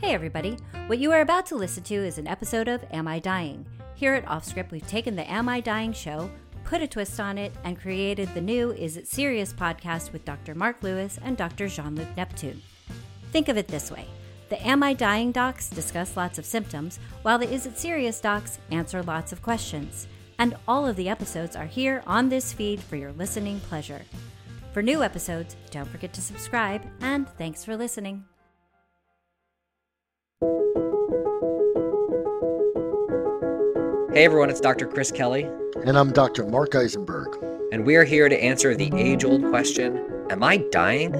Hey, 0.00 0.14
everybody. 0.14 0.56
What 0.86 0.98
you 0.98 1.12
are 1.12 1.20
about 1.20 1.44
to 1.46 1.56
listen 1.56 1.82
to 1.82 1.94
is 1.94 2.16
an 2.16 2.26
episode 2.26 2.68
of 2.68 2.82
Am 2.90 3.06
I 3.06 3.18
Dying? 3.18 3.66
Here 3.94 4.14
at 4.14 4.24
Offscript, 4.24 4.70
we've 4.70 4.86
taken 4.86 5.14
the 5.14 5.30
Am 5.30 5.46
I 5.46 5.60
Dying 5.60 5.92
show, 5.92 6.30
put 6.64 6.80
a 6.80 6.88
twist 6.88 7.20
on 7.20 7.36
it, 7.36 7.52
and 7.64 7.78
created 7.78 8.32
the 8.32 8.40
new 8.40 8.72
Is 8.72 8.96
It 8.96 9.06
Serious 9.06 9.52
podcast 9.52 10.10
with 10.10 10.24
Dr. 10.24 10.54
Mark 10.54 10.82
Lewis 10.82 11.18
and 11.22 11.36
Dr. 11.36 11.68
Jean 11.68 11.96
Luc 11.96 12.08
Neptune. 12.16 12.62
Think 13.30 13.48
of 13.50 13.58
it 13.58 13.68
this 13.68 13.90
way 13.90 14.06
the 14.48 14.66
Am 14.66 14.82
I 14.82 14.94
Dying 14.94 15.32
docs 15.32 15.68
discuss 15.68 16.16
lots 16.16 16.38
of 16.38 16.46
symptoms, 16.46 16.98
while 17.20 17.38
the 17.38 17.52
Is 17.52 17.66
It 17.66 17.78
Serious 17.78 18.22
docs 18.22 18.58
answer 18.70 19.02
lots 19.02 19.32
of 19.32 19.42
questions. 19.42 20.06
And 20.38 20.56
all 20.66 20.86
of 20.86 20.96
the 20.96 21.10
episodes 21.10 21.56
are 21.56 21.66
here 21.66 22.02
on 22.06 22.30
this 22.30 22.54
feed 22.54 22.80
for 22.80 22.96
your 22.96 23.12
listening 23.12 23.60
pleasure. 23.60 24.00
For 24.72 24.82
new 24.82 25.02
episodes, 25.02 25.56
don't 25.70 25.88
forget 25.90 26.14
to 26.14 26.22
subscribe, 26.22 26.80
and 27.02 27.28
thanks 27.36 27.66
for 27.66 27.76
listening. 27.76 28.29
Hey 34.12 34.24
everyone, 34.24 34.50
it's 34.50 34.58
Dr. 34.58 34.88
Chris 34.88 35.12
Kelly. 35.12 35.48
And 35.86 35.96
I'm 35.96 36.10
Dr. 36.10 36.44
Mark 36.44 36.74
Eisenberg. 36.74 37.28
And 37.70 37.86
we 37.86 37.94
are 37.94 38.02
here 38.02 38.28
to 38.28 38.42
answer 38.42 38.74
the 38.74 38.90
age 38.96 39.22
old 39.22 39.48
question 39.50 40.04
Am 40.30 40.42
I 40.42 40.56
dying? 40.72 41.14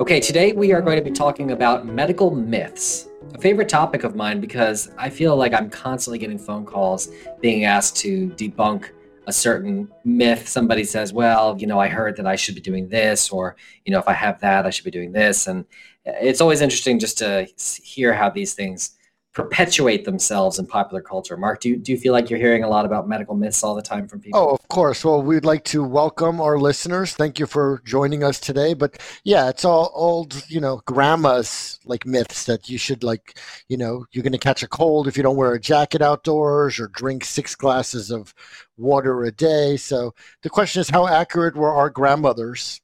Okay, 0.00 0.18
today 0.18 0.54
we 0.54 0.72
are 0.72 0.80
going 0.80 0.96
to 0.96 1.04
be 1.04 1.10
talking 1.10 1.50
about 1.50 1.84
medical 1.84 2.30
myths. 2.30 3.06
A 3.34 3.38
favorite 3.38 3.68
topic 3.68 4.02
of 4.02 4.16
mine 4.16 4.40
because 4.40 4.90
I 4.96 5.10
feel 5.10 5.36
like 5.36 5.52
I'm 5.52 5.68
constantly 5.68 6.18
getting 6.18 6.38
phone 6.38 6.64
calls 6.64 7.10
being 7.42 7.66
asked 7.66 7.98
to 7.98 8.30
debunk 8.30 8.92
a 9.26 9.34
certain 9.34 9.92
myth. 10.04 10.48
Somebody 10.48 10.84
says, 10.84 11.12
Well, 11.12 11.54
you 11.58 11.66
know, 11.66 11.78
I 11.78 11.88
heard 11.88 12.16
that 12.16 12.26
I 12.26 12.36
should 12.36 12.54
be 12.54 12.62
doing 12.62 12.88
this, 12.88 13.28
or, 13.28 13.56
you 13.84 13.92
know, 13.92 13.98
if 13.98 14.08
I 14.08 14.14
have 14.14 14.40
that, 14.40 14.64
I 14.64 14.70
should 14.70 14.86
be 14.86 14.90
doing 14.90 15.12
this. 15.12 15.48
And 15.48 15.66
it's 16.06 16.40
always 16.40 16.62
interesting 16.62 16.98
just 16.98 17.18
to 17.18 17.46
hear 17.56 18.14
how 18.14 18.30
these 18.30 18.54
things 18.54 18.95
perpetuate 19.36 20.06
themselves 20.06 20.58
in 20.58 20.66
popular 20.66 21.02
culture. 21.02 21.36
Mark, 21.36 21.60
do 21.60 21.68
you, 21.68 21.76
do 21.76 21.92
you 21.92 21.98
feel 21.98 22.14
like 22.14 22.30
you're 22.30 22.38
hearing 22.38 22.64
a 22.64 22.68
lot 22.70 22.86
about 22.86 23.06
medical 23.06 23.36
myths 23.36 23.62
all 23.62 23.74
the 23.74 23.82
time 23.82 24.08
from 24.08 24.18
people? 24.18 24.40
Oh, 24.40 24.54
of 24.54 24.66
course. 24.68 25.04
Well, 25.04 25.20
we'd 25.20 25.44
like 25.44 25.62
to 25.64 25.84
welcome 25.84 26.40
our 26.40 26.58
listeners. 26.58 27.12
Thank 27.12 27.38
you 27.38 27.44
for 27.44 27.82
joining 27.84 28.24
us 28.24 28.40
today. 28.40 28.72
But 28.72 28.98
yeah, 29.24 29.50
it's 29.50 29.62
all 29.62 29.92
old, 29.94 30.42
you 30.48 30.58
know, 30.58 30.80
grandma's 30.86 31.78
like 31.84 32.06
myths 32.06 32.46
that 32.46 32.70
you 32.70 32.78
should 32.78 33.04
like, 33.04 33.38
you 33.68 33.76
know, 33.76 34.06
you're 34.10 34.22
going 34.22 34.32
to 34.32 34.38
catch 34.38 34.62
a 34.62 34.68
cold 34.68 35.06
if 35.06 35.18
you 35.18 35.22
don't 35.22 35.36
wear 35.36 35.52
a 35.52 35.60
jacket 35.60 36.00
outdoors 36.00 36.80
or 36.80 36.88
drink 36.88 37.22
six 37.22 37.54
glasses 37.54 38.10
of 38.10 38.32
water 38.78 39.22
a 39.24 39.30
day. 39.30 39.76
So 39.76 40.14
the 40.40 40.48
question 40.48 40.80
is, 40.80 40.88
how 40.88 41.06
accurate 41.06 41.56
were 41.56 41.74
our 41.74 41.90
grandmothers? 41.90 42.80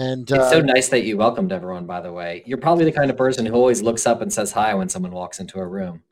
And 0.00 0.22
it's 0.22 0.32
uh, 0.32 0.50
so 0.50 0.60
nice 0.62 0.88
that 0.88 1.04
you 1.04 1.18
welcomed 1.18 1.52
everyone. 1.52 1.84
By 1.84 2.00
the 2.00 2.10
way, 2.10 2.42
you're 2.46 2.56
probably 2.56 2.86
the 2.86 2.92
kind 2.92 3.10
of 3.10 3.18
person 3.18 3.44
who 3.44 3.52
always 3.52 3.82
looks 3.82 4.06
up 4.06 4.22
and 4.22 4.32
says 4.32 4.50
hi 4.50 4.72
when 4.72 4.88
someone 4.88 5.12
walks 5.12 5.40
into 5.40 5.58
a 5.58 5.66
room. 5.66 6.02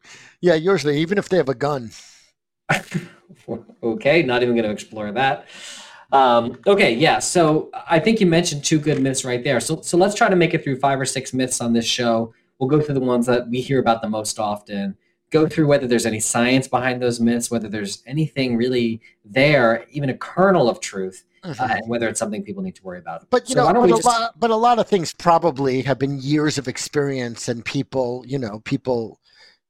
Yeah, 0.43 0.57
usually, 0.57 0.99
even 0.99 1.17
if 1.17 1.31
they 1.31 1.39
have 1.39 1.49
a 1.49 1.55
gun. 1.55 1.91
okay, 3.83 4.23
not 4.23 4.43
even 4.43 4.55
going 4.55 4.67
to 4.67 4.71
explore 4.71 5.11
that. 5.13 5.47
Um, 6.13 6.59
okay, 6.67 6.93
yeah. 6.93 7.19
So 7.19 7.71
I 7.89 7.99
think 7.99 8.21
you 8.21 8.27
mentioned 8.27 8.63
two 8.63 8.79
good 8.79 9.01
myths 9.01 9.25
right 9.25 9.43
there. 9.43 9.59
So 9.59 9.81
so 9.81 9.97
let's 9.97 10.15
try 10.15 10.29
to 10.29 10.37
make 10.37 10.53
it 10.53 10.63
through 10.63 10.81
five 10.81 11.01
or 11.01 11.07
six 11.07 11.33
myths 11.33 11.63
on 11.63 11.73
this 11.73 11.87
show. 11.87 12.35
We'll 12.59 12.69
go 12.69 12.83
through 12.83 12.97
the 12.97 13.01
ones 13.01 13.25
that 13.25 13.49
we 13.49 13.63
hear 13.63 13.79
about 13.79 14.03
the 14.03 14.09
most 14.11 14.39
often. 14.39 14.99
Go 15.31 15.49
through 15.49 15.67
whether 15.67 15.87
there's 15.87 16.07
any 16.07 16.21
science 16.21 16.69
behind 16.69 17.01
those 17.01 17.21
myths, 17.21 17.51
whether 17.51 17.69
there's 17.69 18.03
anything 18.07 18.59
really 18.59 19.01
there, 19.25 19.87
even 19.93 20.11
a 20.11 20.17
kernel 20.17 20.69
of 20.69 20.81
truth 20.81 21.25
mm-hmm. 21.45 21.63
uh, 21.63 21.77
and 21.77 21.89
whether 21.89 22.09
it's 22.09 22.19
something 22.19 22.43
people 22.43 22.63
need 22.63 22.77
to 22.77 22.83
worry 22.83 22.99
about. 22.99 23.29
But 23.31 23.49
you 23.49 23.55
so 23.55 23.71
know, 23.71 23.81
but, 23.81 23.89
just... 23.89 24.05
a 24.05 24.07
lot, 24.07 24.41
but 24.41 24.51
a 24.51 24.57
lot 24.57 24.79
of 24.79 24.89
things 24.89 25.13
probably 25.13 25.83
have 25.83 25.99
been 25.99 26.19
years 26.21 26.59
of 26.59 26.69
experience, 26.69 27.49
and 27.49 27.65
people, 27.65 28.25
you 28.27 28.39
know, 28.39 28.61
people 28.61 29.21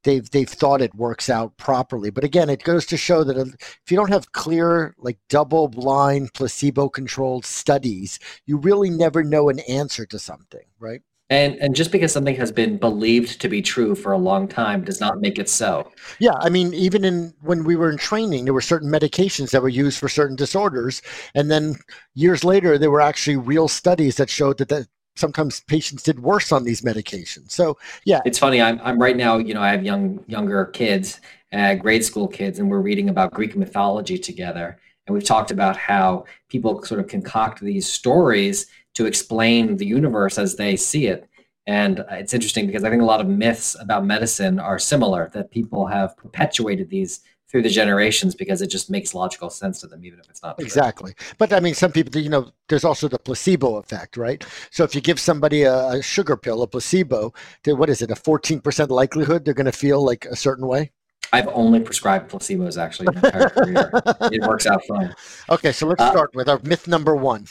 they've 0.04 0.28
they've 0.30 0.48
thought 0.48 0.80
it 0.80 0.94
works 0.94 1.28
out 1.28 1.56
properly. 1.56 2.10
But 2.10 2.24
again, 2.24 2.48
it 2.48 2.62
goes 2.62 2.86
to 2.86 2.96
show 2.96 3.24
that 3.24 3.36
if 3.36 3.90
you 3.90 3.96
don't 3.96 4.12
have 4.12 4.32
clear, 4.32 4.94
like 4.98 5.18
double 5.28 5.68
blind, 5.68 6.32
placebo 6.34 6.88
controlled 6.88 7.44
studies, 7.44 8.18
you 8.46 8.56
really 8.56 8.90
never 8.90 9.22
know 9.22 9.48
an 9.48 9.60
answer 9.60 10.06
to 10.06 10.18
something, 10.18 10.64
right? 10.78 11.02
And 11.30 11.56
and 11.56 11.76
just 11.76 11.92
because 11.92 12.10
something 12.12 12.36
has 12.36 12.50
been 12.50 12.78
believed 12.78 13.38
to 13.42 13.48
be 13.48 13.60
true 13.60 13.94
for 13.94 14.12
a 14.12 14.18
long 14.18 14.48
time 14.48 14.82
does 14.82 14.98
not 14.98 15.20
make 15.20 15.38
it 15.38 15.50
so. 15.50 15.92
Yeah, 16.18 16.32
I 16.40 16.48
mean, 16.48 16.72
even 16.72 17.04
in 17.04 17.34
when 17.42 17.64
we 17.64 17.76
were 17.76 17.90
in 17.90 17.98
training, 17.98 18.46
there 18.46 18.54
were 18.54 18.62
certain 18.62 18.90
medications 18.90 19.50
that 19.50 19.60
were 19.60 19.68
used 19.68 19.98
for 19.98 20.08
certain 20.08 20.36
disorders, 20.36 21.02
and 21.34 21.50
then 21.50 21.76
years 22.14 22.44
later, 22.44 22.78
there 22.78 22.90
were 22.90 23.02
actually 23.02 23.36
real 23.36 23.68
studies 23.68 24.16
that 24.16 24.30
showed 24.30 24.56
that 24.58 24.70
that 24.70 24.88
sometimes 25.16 25.60
patients 25.60 26.02
did 26.02 26.20
worse 26.20 26.50
on 26.50 26.64
these 26.64 26.80
medications. 26.80 27.50
So 27.50 27.76
yeah, 28.04 28.20
it's 28.24 28.38
funny. 28.38 28.62
I'm 28.62 28.80
I'm 28.82 28.98
right 28.98 29.16
now. 29.16 29.36
You 29.36 29.52
know, 29.52 29.60
I 29.60 29.70
have 29.70 29.84
young 29.84 30.24
younger 30.28 30.64
kids, 30.66 31.20
uh, 31.52 31.74
grade 31.74 32.04
school 32.04 32.28
kids, 32.28 32.58
and 32.58 32.70
we're 32.70 32.80
reading 32.80 33.10
about 33.10 33.34
Greek 33.34 33.54
mythology 33.54 34.16
together, 34.16 34.78
and 35.08 35.14
we've 35.14 35.24
talked 35.24 35.50
about 35.50 35.76
how 35.76 36.26
people 36.48 36.82
sort 36.84 37.00
of 37.00 37.08
concoct 37.08 37.60
these 37.60 37.88
stories 37.88 38.66
to 38.94 39.06
explain 39.06 39.78
the 39.78 39.86
universe 39.86 40.38
as 40.38 40.56
they 40.56 40.76
see 40.76 41.06
it. 41.06 41.28
And 41.66 42.04
it's 42.10 42.34
interesting 42.34 42.66
because 42.66 42.84
I 42.84 42.90
think 42.90 43.02
a 43.02 43.06
lot 43.06 43.20
of 43.20 43.26
myths 43.26 43.74
about 43.80 44.04
medicine 44.04 44.60
are 44.60 44.78
similar, 44.78 45.30
that 45.32 45.50
people 45.50 45.86
have 45.86 46.16
perpetuated 46.16 46.90
these 46.90 47.20
through 47.50 47.62
the 47.62 47.70
generations 47.70 48.34
because 48.34 48.60
it 48.60 48.66
just 48.66 48.90
makes 48.90 49.14
logical 49.14 49.48
sense 49.48 49.80
to 49.80 49.86
them, 49.86 50.04
even 50.04 50.18
if 50.18 50.28
it's 50.28 50.42
not 50.42 50.58
true. 50.58 50.64
exactly. 50.64 51.14
But 51.38 51.52
I 51.54 51.60
mean, 51.60 51.72
some 51.72 51.90
people, 51.90 52.20
you 52.20 52.28
know, 52.28 52.50
there's 52.68 52.84
also 52.84 53.08
the 53.08 53.18
placebo 53.18 53.76
effect, 53.76 54.18
right? 54.18 54.44
So 54.70 54.84
if 54.84 54.94
you 54.94 55.00
give 55.00 55.18
somebody 55.18 55.62
a, 55.62 55.88
a 55.88 56.02
sugar 56.02 56.36
pill, 56.36 56.60
a 56.60 56.66
placebo, 56.66 57.32
what 57.64 57.88
is 57.88 58.02
it, 58.02 58.10
a 58.10 58.14
14% 58.14 58.90
likelihood 58.90 59.46
they're 59.46 59.54
going 59.54 59.64
to 59.64 59.72
feel 59.72 60.04
like 60.04 60.26
a 60.26 60.36
certain 60.36 60.66
way? 60.66 60.92
I've 61.32 61.48
only 61.48 61.80
prescribed 61.80 62.30
placebos 62.30 62.80
actually 62.80 63.06
my 63.14 63.20
entire 63.20 63.48
career. 63.50 63.90
it 64.32 64.42
works 64.46 64.66
out 64.66 64.82
fine. 64.86 65.14
Okay, 65.50 65.72
so 65.72 65.86
let's 65.86 66.00
uh, 66.00 66.10
start 66.10 66.34
with 66.34 66.48
our 66.48 66.60
myth 66.62 66.88
number 66.88 67.14
one. 67.14 67.46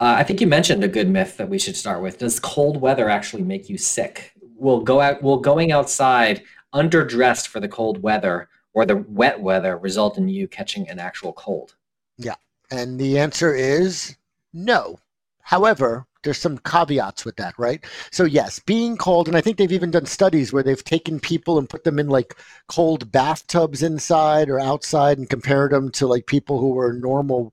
Uh, 0.00 0.14
I 0.18 0.22
think 0.22 0.40
you 0.40 0.46
mentioned 0.46 0.84
a 0.84 0.88
good 0.88 1.08
myth 1.08 1.36
that 1.38 1.48
we 1.48 1.58
should 1.58 1.76
start 1.76 2.02
with. 2.02 2.18
Does 2.18 2.38
cold 2.38 2.80
weather 2.80 3.08
actually 3.08 3.42
make 3.42 3.68
you 3.68 3.78
sick? 3.78 4.32
Will 4.56 4.80
go 4.80 5.00
out 5.00 5.22
will 5.22 5.38
going 5.38 5.72
outside 5.72 6.42
underdressed 6.74 7.48
for 7.48 7.60
the 7.60 7.68
cold 7.68 8.02
weather 8.02 8.48
or 8.74 8.84
the 8.84 8.96
wet 8.96 9.40
weather 9.40 9.76
result 9.76 10.18
in 10.18 10.28
you 10.28 10.46
catching 10.46 10.88
an 10.88 10.98
actual 10.98 11.32
cold? 11.32 11.74
Yeah. 12.16 12.34
And 12.70 12.98
the 12.98 13.18
answer 13.18 13.54
is 13.54 14.16
no. 14.52 14.98
However, 15.40 16.06
there's 16.22 16.38
some 16.38 16.58
caveats 16.58 17.24
with 17.24 17.36
that, 17.36 17.54
right? 17.58 17.84
So 18.10 18.24
yes, 18.24 18.58
being 18.58 18.96
cold, 18.96 19.28
and 19.28 19.36
I 19.36 19.40
think 19.40 19.56
they've 19.56 19.72
even 19.72 19.90
done 19.90 20.06
studies 20.06 20.52
where 20.52 20.62
they've 20.62 20.82
taken 20.82 21.20
people 21.20 21.58
and 21.58 21.68
put 21.68 21.84
them 21.84 21.98
in 21.98 22.08
like 22.08 22.36
cold 22.66 23.10
bathtubs 23.12 23.82
inside 23.82 24.48
or 24.48 24.60
outside 24.60 25.18
and 25.18 25.30
compared 25.30 25.72
them 25.72 25.90
to 25.92 26.06
like 26.06 26.26
people 26.26 26.58
who 26.58 26.70
were 26.70 26.92
normal 26.92 27.52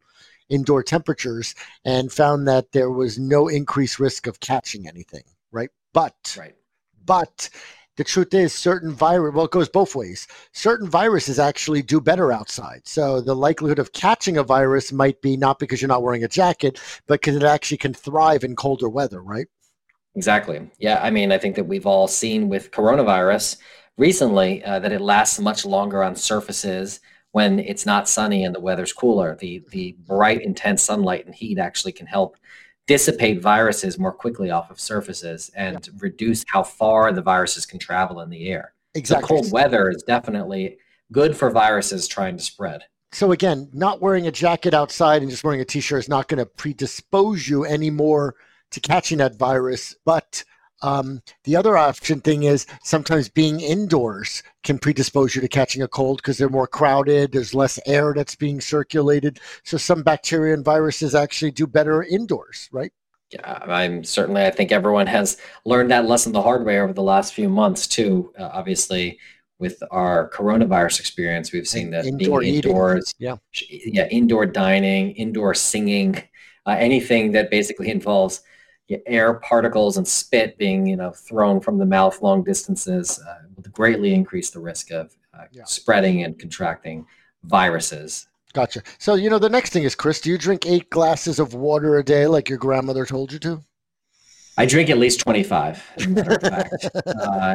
indoor 0.50 0.84
temperatures 0.84 1.56
and 1.84 2.12
found 2.12 2.48
that 2.48 2.72
there 2.72 2.92
was 2.92 3.18
no 3.18 3.48
increased 3.48 4.00
risk 4.00 4.28
of 4.28 4.40
catching 4.40 4.88
anything, 4.88 5.24
right? 5.52 5.70
But, 5.94 6.36
right. 6.38 6.56
but 7.06 7.50
the 7.98 8.04
truth 8.04 8.34
is 8.34 8.54
certain 8.54 8.92
virus 8.92 9.34
well 9.34 9.46
it 9.46 9.52
goes 9.52 9.70
both 9.70 9.96
ways. 9.96 10.28
Certain 10.52 10.90
viruses 10.90 11.40
actually 11.40 11.82
do 11.82 12.00
better 12.02 12.32
outside. 12.32 12.82
So 12.86 13.22
the 13.22 13.36
likelihood 13.36 13.80
of 13.80 13.94
catching 13.94 14.38
a 14.38 14.44
virus 14.44 14.92
might 14.92 15.22
be 15.22 15.38
not 15.38 15.60
because 15.60 15.82
you're 15.82 15.90
not 15.90 16.04
wearing 16.04 16.24
a 16.24 16.28
jacket 16.28 16.80
but 17.08 17.22
because 17.22 17.36
it 17.36 17.44
actually 17.44 17.78
can 17.78 17.94
thrive 17.94 18.44
in 18.44 18.56
colder 18.56 18.90
weather 18.90 19.22
right? 19.22 19.48
Exactly. 20.16 20.70
Yeah 20.80 21.00
i 21.02 21.10
mean 21.10 21.32
i 21.32 21.38
think 21.38 21.56
that 21.56 21.68
we've 21.68 21.88
all 21.88 22.08
seen 22.08 22.50
with 22.50 22.72
coronavirus 22.72 23.58
recently 23.98 24.64
uh, 24.64 24.80
that 24.80 24.92
it 24.92 25.02
lasts 25.02 25.40
much 25.40 25.66
longer 25.66 26.04
on 26.04 26.16
surfaces 26.16 27.00
when 27.36 27.60
it's 27.60 27.86
not 27.86 28.08
sunny 28.08 28.46
and 28.46 28.56
the 28.56 28.60
weather's 28.62 28.94
cooler. 28.94 29.36
The 29.36 29.62
the 29.72 29.98
bright, 30.08 30.42
intense 30.42 30.84
sunlight 30.84 31.26
and 31.26 31.36
heat 31.36 31.60
actually 31.60 31.92
can 31.92 32.08
help 32.08 32.38
dissipate 32.88 33.42
viruses 33.42 33.98
more 33.98 34.12
quickly 34.12 34.52
off 34.52 34.70
of 34.70 34.80
surfaces 34.80 35.50
and 35.56 35.88
yeah. 35.88 35.94
reduce 36.00 36.44
how 36.48 36.64
far 36.64 37.12
the 37.12 37.22
viruses 37.22 37.66
can 37.66 37.80
travel 37.80 38.22
in 38.22 38.30
the 38.30 38.48
air. 38.48 38.74
Exactly. 38.94 39.28
So 39.28 39.42
cold 39.42 39.52
weather 39.52 39.90
is 39.90 40.04
definitely 40.04 40.78
good 41.12 41.36
for 41.36 41.50
viruses 41.50 42.08
trying 42.08 42.38
to 42.38 42.44
spread. 42.44 42.84
So 43.12 43.32
again, 43.32 43.70
not 43.74 44.02
wearing 44.02 44.28
a 44.28 44.32
jacket 44.32 44.74
outside 44.74 45.22
and 45.22 45.32
just 45.32 45.44
wearing 45.44 45.62
a 45.62 45.66
t-shirt 45.66 46.00
is 46.00 46.10
not 46.10 46.28
going 46.28 46.40
to 46.40 46.46
predispose 46.46 47.48
you 47.48 47.66
anymore 47.66 48.36
to 48.72 48.80
catching 48.80 49.20
that 49.20 49.38
virus, 49.38 49.96
but 50.06 50.44
um, 50.86 51.22
the 51.46 51.56
other 51.56 51.78
option 51.78 52.22
thing 52.22 52.44
is 52.44 52.68
sometimes 52.84 53.28
being 53.28 53.60
indoors 53.60 54.44
can 54.64 54.78
predispose 54.78 55.34
you 55.34 55.42
to 55.42 55.48
catching 55.48 55.82
a 55.82 55.88
cold 55.88 56.18
because 56.18 56.38
they're 56.38 56.48
more 56.48 56.68
crowded. 56.68 57.32
There's 57.32 57.56
less 57.56 57.80
air 57.88 58.14
that's 58.16 58.36
being 58.36 58.62
circulated. 58.62 59.40
So 59.64 59.78
some 59.78 60.04
bacteria 60.04 60.54
and 60.54 60.64
viruses 60.64 61.16
actually 61.16 61.52
do 61.52 61.66
better 61.66 62.04
indoors, 62.04 62.70
right? 62.72 62.92
Yeah, 63.32 63.60
I'm 63.66 64.04
certainly. 64.04 64.46
I 64.46 64.52
think 64.52 64.72
everyone 64.72 65.08
has 65.08 65.38
learned 65.66 65.90
that 65.90 66.06
lesson 66.06 66.32
the 66.32 66.42
hard 66.44 66.64
way 66.64 66.80
over 66.80 66.94
the 66.94 67.02
last 67.02 67.34
few 67.34 67.50
months 67.50 67.88
too. 67.88 68.32
Uh, 68.38 68.52
obviously, 68.54 69.18
with 69.58 69.82
our 69.90 70.30
coronavirus 70.30 71.00
experience, 71.00 71.52
we've 71.52 71.68
seen 71.68 71.90
that 71.90 72.06
indoor 72.06 72.42
being 72.42 72.56
indoors, 72.56 73.12
yeah, 73.18 73.38
yeah, 73.70 74.08
indoor 74.10 74.46
dining, 74.46 75.14
indoor 75.14 75.56
singing, 75.56 76.22
uh, 76.68 76.76
anything 76.78 77.32
that 77.32 77.50
basically 77.50 77.90
involves 77.90 78.42
air 79.08 79.36
particles 79.36 79.98
and 79.98 80.08
spit 80.08 80.58
being 80.58 80.86
you 80.86 80.96
know 80.96 81.12
thrown 81.12 81.60
from 81.60 81.78
the 81.78 81.86
mouth 81.86 82.22
long 82.22 82.44
distances 82.44 83.20
uh, 83.28 83.40
will 83.56 83.64
greatly 83.72 84.14
increase 84.14 84.50
the 84.52 84.60
risk 84.60 84.92
of 84.92 85.16
uh, 85.34 85.46
yeah. 85.52 85.64
spreading 85.66 86.24
and 86.24 86.38
contracting 86.40 87.06
viruses. 87.44 88.28
Gotcha. 88.54 88.84
So 89.00 89.16
you 89.16 89.30
know 89.30 89.40
the 89.40 89.50
next 89.50 89.74
thing 89.74 89.84
is 89.84 89.96
Chris. 89.96 90.22
Do 90.22 90.30
you 90.30 90.38
drink 90.38 90.66
eight 90.66 90.90
glasses 90.90 91.40
of 91.40 91.54
water 91.54 91.98
a 91.98 92.04
day 92.04 92.28
like 92.28 92.48
your 92.48 92.58
grandmother 92.58 93.06
told 93.06 93.34
you 93.34 93.40
to? 93.40 93.64
I 94.58 94.66
drink 94.66 94.90
at 94.90 94.98
least 94.98 95.20
twenty 95.20 95.44
five, 95.44 95.84
uh, 96.00 96.64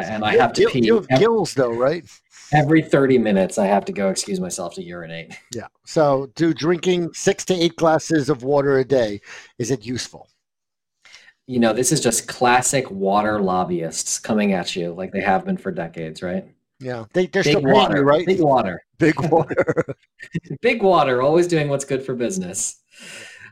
and 0.04 0.24
I 0.24 0.36
have 0.36 0.52
to 0.54 0.68
pee. 0.68 0.84
You 0.84 0.96
have 0.96 1.06
every, 1.08 1.24
gills 1.24 1.54
though, 1.54 1.72
right? 1.72 2.04
Every 2.52 2.82
thirty 2.82 3.16
minutes, 3.16 3.56
I 3.56 3.66
have 3.66 3.86
to 3.86 3.92
go 3.92 4.10
excuse 4.10 4.40
myself 4.40 4.74
to 4.74 4.82
urinate. 4.82 5.34
Yeah. 5.54 5.68
So, 5.86 6.30
do 6.34 6.52
drinking 6.52 7.14
six 7.14 7.46
to 7.46 7.54
eight 7.54 7.76
glasses 7.76 8.28
of 8.28 8.42
water 8.42 8.78
a 8.78 8.84
day 8.84 9.22
is 9.58 9.70
it 9.70 9.86
useful? 9.86 10.28
You 11.50 11.58
know, 11.58 11.72
this 11.72 11.90
is 11.90 12.00
just 12.00 12.28
classic 12.28 12.88
water 12.92 13.40
lobbyists 13.40 14.20
coming 14.20 14.52
at 14.52 14.76
you 14.76 14.92
like 14.92 15.10
they 15.10 15.20
have 15.20 15.44
been 15.44 15.56
for 15.56 15.72
decades, 15.72 16.22
right? 16.22 16.46
Yeah, 16.78 17.06
they, 17.12 17.26
they're 17.26 17.42
Big 17.42 17.58
still 17.58 17.72
water, 17.72 17.96
you, 17.96 18.02
right? 18.04 18.24
Big 18.24 18.40
water. 18.40 18.84
Big 18.98 19.18
water. 19.28 19.84
Big 20.60 20.80
water, 20.80 21.22
always 21.22 21.48
doing 21.48 21.68
what's 21.68 21.84
good 21.84 22.04
for 22.04 22.14
business. 22.14 22.82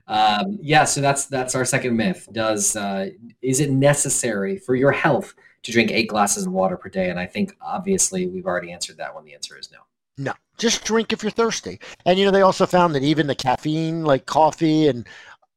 Um, 0.06 0.58
yeah, 0.62 0.84
so 0.84 1.00
that's 1.00 1.26
that's 1.26 1.56
our 1.56 1.64
second 1.64 1.96
myth. 1.96 2.28
Does 2.30 2.76
uh, 2.76 3.08
is 3.42 3.58
it 3.58 3.72
necessary 3.72 4.58
for 4.58 4.76
your 4.76 4.92
health 4.92 5.34
to 5.64 5.72
drink 5.72 5.90
eight 5.90 6.08
glasses 6.08 6.46
of 6.46 6.52
water 6.52 6.76
per 6.76 6.88
day? 6.88 7.10
And 7.10 7.18
I 7.18 7.26
think 7.26 7.56
obviously 7.60 8.28
we've 8.28 8.46
already 8.46 8.70
answered 8.70 8.98
that 8.98 9.12
one. 9.12 9.24
The 9.24 9.34
answer 9.34 9.58
is 9.58 9.72
no. 9.72 9.78
No, 10.18 10.32
just 10.56 10.84
drink 10.84 11.12
if 11.12 11.22
you're 11.22 11.30
thirsty. 11.30 11.80
And 12.06 12.18
you 12.18 12.24
know 12.24 12.30
they 12.30 12.42
also 12.42 12.64
found 12.64 12.94
that 12.94 13.02
even 13.02 13.26
the 13.26 13.34
caffeine, 13.34 14.04
like 14.04 14.26
coffee 14.26 14.86
and 14.86 15.06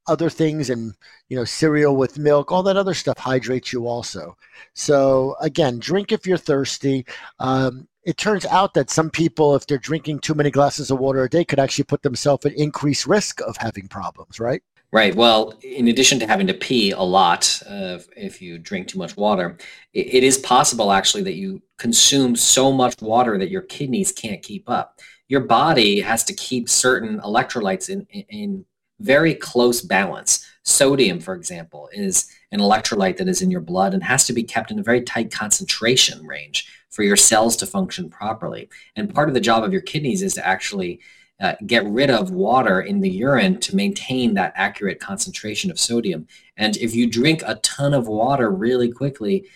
other 0.06 0.28
things 0.28 0.70
and 0.70 0.94
you 1.28 1.36
know 1.36 1.44
cereal 1.44 1.96
with 1.96 2.18
milk 2.18 2.50
all 2.50 2.62
that 2.62 2.76
other 2.76 2.94
stuff 2.94 3.18
hydrates 3.18 3.72
you 3.72 3.86
also 3.86 4.36
so 4.74 5.36
again 5.40 5.78
drink 5.78 6.12
if 6.12 6.26
you're 6.26 6.36
thirsty 6.36 7.06
um, 7.38 7.86
it 8.04 8.16
turns 8.16 8.44
out 8.46 8.74
that 8.74 8.90
some 8.90 9.10
people 9.10 9.54
if 9.54 9.66
they're 9.66 9.78
drinking 9.78 10.18
too 10.18 10.34
many 10.34 10.50
glasses 10.50 10.90
of 10.90 10.98
water 10.98 11.22
a 11.22 11.30
day 11.30 11.44
could 11.44 11.60
actually 11.60 11.84
put 11.84 12.02
themselves 12.02 12.44
at 12.44 12.52
increased 12.54 13.06
risk 13.06 13.40
of 13.42 13.56
having 13.56 13.86
problems 13.88 14.40
right 14.40 14.62
Right. 14.92 15.14
Well, 15.14 15.58
in 15.62 15.88
addition 15.88 16.18
to 16.18 16.26
having 16.26 16.46
to 16.48 16.54
pee 16.54 16.90
a 16.90 17.00
lot, 17.00 17.62
uh, 17.66 17.98
if 18.14 18.42
you 18.42 18.58
drink 18.58 18.88
too 18.88 18.98
much 18.98 19.16
water, 19.16 19.56
it, 19.94 20.16
it 20.16 20.22
is 20.22 20.36
possible 20.36 20.92
actually 20.92 21.22
that 21.22 21.36
you 21.36 21.62
consume 21.78 22.36
so 22.36 22.70
much 22.70 23.00
water 23.00 23.38
that 23.38 23.48
your 23.48 23.62
kidneys 23.62 24.12
can't 24.12 24.42
keep 24.42 24.68
up. 24.68 25.00
Your 25.28 25.40
body 25.40 26.02
has 26.02 26.24
to 26.24 26.34
keep 26.34 26.68
certain 26.68 27.20
electrolytes 27.20 27.88
in, 27.88 28.02
in 28.28 28.66
very 29.02 29.34
close 29.34 29.80
balance. 29.82 30.46
Sodium, 30.64 31.20
for 31.20 31.34
example, 31.34 31.88
is 31.92 32.30
an 32.52 32.60
electrolyte 32.60 33.16
that 33.16 33.28
is 33.28 33.42
in 33.42 33.50
your 33.50 33.60
blood 33.60 33.94
and 33.94 34.02
has 34.02 34.26
to 34.26 34.32
be 34.32 34.44
kept 34.44 34.70
in 34.70 34.78
a 34.78 34.82
very 34.82 35.02
tight 35.02 35.32
concentration 35.32 36.24
range 36.26 36.68
for 36.90 37.02
your 37.02 37.16
cells 37.16 37.56
to 37.56 37.66
function 37.66 38.08
properly. 38.08 38.68
And 38.94 39.12
part 39.12 39.28
of 39.28 39.34
the 39.34 39.40
job 39.40 39.64
of 39.64 39.72
your 39.72 39.82
kidneys 39.82 40.22
is 40.22 40.34
to 40.34 40.46
actually 40.46 41.00
uh, 41.40 41.54
get 41.66 41.84
rid 41.86 42.10
of 42.10 42.30
water 42.30 42.80
in 42.80 43.00
the 43.00 43.10
urine 43.10 43.58
to 43.60 43.74
maintain 43.74 44.34
that 44.34 44.52
accurate 44.54 45.00
concentration 45.00 45.70
of 45.70 45.80
sodium. 45.80 46.28
And 46.56 46.76
if 46.76 46.94
you 46.94 47.10
drink 47.10 47.42
a 47.44 47.56
ton 47.56 47.94
of 47.94 48.06
water 48.06 48.50
really 48.50 48.92
quickly, 48.92 49.46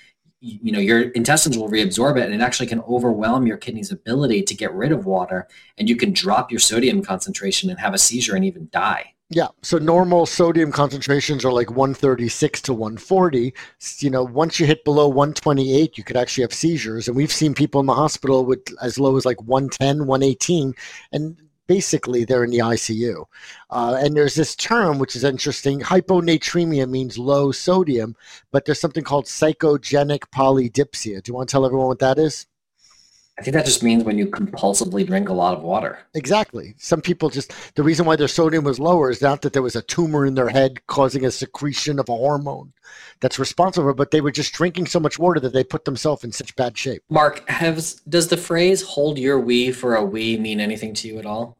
you 0.40 0.70
know 0.70 0.78
your 0.78 1.10
intestines 1.10 1.56
will 1.56 1.68
reabsorb 1.68 2.18
it 2.18 2.24
and 2.24 2.34
it 2.34 2.40
actually 2.44 2.66
can 2.66 2.82
overwhelm 2.82 3.46
your 3.46 3.56
kidney's 3.56 3.90
ability 3.90 4.42
to 4.42 4.54
get 4.54 4.72
rid 4.74 4.92
of 4.92 5.06
water 5.06 5.48
and 5.78 5.88
you 5.88 5.96
can 5.96 6.12
drop 6.12 6.52
your 6.52 6.60
sodium 6.60 7.02
concentration 7.02 7.70
and 7.70 7.80
have 7.80 7.94
a 7.94 7.98
seizure 7.98 8.36
and 8.36 8.44
even 8.44 8.68
die 8.70 9.14
yeah. 9.28 9.48
So 9.62 9.78
normal 9.78 10.24
sodium 10.24 10.70
concentrations 10.70 11.44
are 11.44 11.52
like 11.52 11.70
136 11.70 12.62
to 12.62 12.72
140. 12.72 13.52
You 13.98 14.10
know, 14.10 14.22
once 14.22 14.60
you 14.60 14.66
hit 14.66 14.84
below 14.84 15.08
128, 15.08 15.98
you 15.98 16.04
could 16.04 16.16
actually 16.16 16.42
have 16.42 16.54
seizures. 16.54 17.08
And 17.08 17.16
we've 17.16 17.32
seen 17.32 17.52
people 17.52 17.80
in 17.80 17.86
the 17.86 17.94
hospital 17.94 18.44
with 18.44 18.60
as 18.80 18.98
low 19.00 19.16
as 19.16 19.24
like 19.24 19.42
110, 19.42 20.06
118. 20.06 20.74
And 21.12 21.36
basically 21.66 22.24
they're 22.24 22.44
in 22.44 22.50
the 22.50 22.58
ICU. 22.58 23.24
Uh, 23.70 23.98
and 24.00 24.16
there's 24.16 24.36
this 24.36 24.54
term 24.54 24.98
which 25.00 25.16
is 25.16 25.24
interesting. 25.24 25.80
Hyponatremia 25.80 26.88
means 26.88 27.18
low 27.18 27.50
sodium, 27.50 28.14
but 28.52 28.64
there's 28.64 28.80
something 28.80 29.04
called 29.04 29.26
psychogenic 29.26 30.20
polydipsia. 30.34 31.22
Do 31.22 31.30
you 31.30 31.34
want 31.34 31.48
to 31.48 31.52
tell 31.52 31.66
everyone 31.66 31.88
what 31.88 31.98
that 31.98 32.18
is? 32.18 32.46
I 33.38 33.42
think 33.42 33.52
that 33.54 33.66
just 33.66 33.82
means 33.82 34.02
when 34.02 34.16
you 34.16 34.28
compulsively 34.28 35.06
drink 35.06 35.28
a 35.28 35.34
lot 35.34 35.54
of 35.54 35.62
water. 35.62 35.98
Exactly. 36.14 36.74
Some 36.78 37.02
people 37.02 37.28
just, 37.28 37.52
the 37.74 37.82
reason 37.82 38.06
why 38.06 38.16
their 38.16 38.28
sodium 38.28 38.64
was 38.64 38.80
lower 38.80 39.10
is 39.10 39.20
not 39.20 39.42
that 39.42 39.52
there 39.52 39.62
was 39.62 39.76
a 39.76 39.82
tumor 39.82 40.24
in 40.24 40.34
their 40.34 40.48
head 40.48 40.86
causing 40.86 41.26
a 41.26 41.30
secretion 41.30 41.98
of 41.98 42.08
a 42.08 42.16
hormone 42.16 42.72
that's 43.20 43.38
responsible, 43.38 43.92
but 43.92 44.10
they 44.10 44.22
were 44.22 44.30
just 44.30 44.54
drinking 44.54 44.86
so 44.86 44.98
much 44.98 45.18
water 45.18 45.38
that 45.40 45.52
they 45.52 45.64
put 45.64 45.84
themselves 45.84 46.24
in 46.24 46.32
such 46.32 46.56
bad 46.56 46.78
shape. 46.78 47.02
Mark, 47.10 47.46
has, 47.50 48.00
does 48.08 48.28
the 48.28 48.38
phrase 48.38 48.80
hold 48.80 49.18
your 49.18 49.38
wee 49.38 49.70
for 49.70 49.96
a 49.96 50.02
Wii 50.02 50.40
mean 50.40 50.58
anything 50.58 50.94
to 50.94 51.08
you 51.08 51.18
at 51.18 51.26
all? 51.26 51.58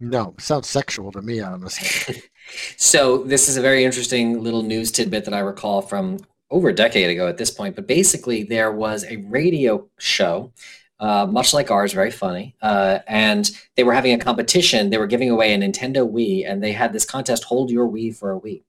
No, 0.00 0.34
sounds 0.38 0.68
sexual 0.68 1.12
to 1.12 1.22
me, 1.22 1.40
honestly. 1.40 2.22
so, 2.76 3.18
this 3.18 3.48
is 3.48 3.56
a 3.56 3.62
very 3.62 3.84
interesting 3.84 4.42
little 4.42 4.62
news 4.62 4.90
tidbit 4.90 5.24
that 5.24 5.34
I 5.34 5.38
recall 5.38 5.82
from 5.82 6.18
over 6.50 6.68
a 6.68 6.74
decade 6.74 7.10
ago 7.10 7.26
at 7.28 7.38
this 7.38 7.50
point, 7.50 7.74
but 7.74 7.86
basically 7.86 8.44
there 8.44 8.72
was 8.72 9.04
a 9.04 9.16
radio 9.16 9.86
show, 9.98 10.52
uh, 11.00 11.26
much 11.26 11.52
like 11.52 11.70
ours, 11.70 11.92
very 11.92 12.10
funny, 12.10 12.54
uh, 12.62 13.00
and 13.06 13.50
they 13.76 13.84
were 13.84 13.92
having 13.92 14.12
a 14.12 14.24
competition. 14.24 14.90
They 14.90 14.98
were 14.98 15.06
giving 15.06 15.30
away 15.30 15.52
a 15.52 15.58
Nintendo 15.58 16.10
Wii, 16.10 16.48
and 16.48 16.62
they 16.62 16.72
had 16.72 16.92
this 16.92 17.04
contest: 17.04 17.44
hold 17.44 17.70
your 17.70 17.86
wee 17.86 18.10
for 18.10 18.32
a 18.32 18.40
Wii, 18.40 18.62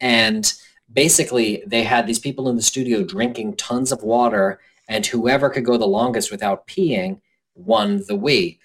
and 0.00 0.52
basically 0.92 1.62
they 1.66 1.84
had 1.84 2.06
these 2.06 2.18
people 2.18 2.48
in 2.48 2.56
the 2.56 2.62
studio 2.62 3.04
drinking 3.04 3.56
tons 3.56 3.92
of 3.92 4.02
water, 4.02 4.60
and 4.88 5.06
whoever 5.06 5.50
could 5.50 5.64
go 5.64 5.76
the 5.76 5.86
longest 5.86 6.30
without 6.30 6.66
peeing 6.66 7.20
won 7.54 7.98
the 8.08 8.18
Wii. 8.18 8.58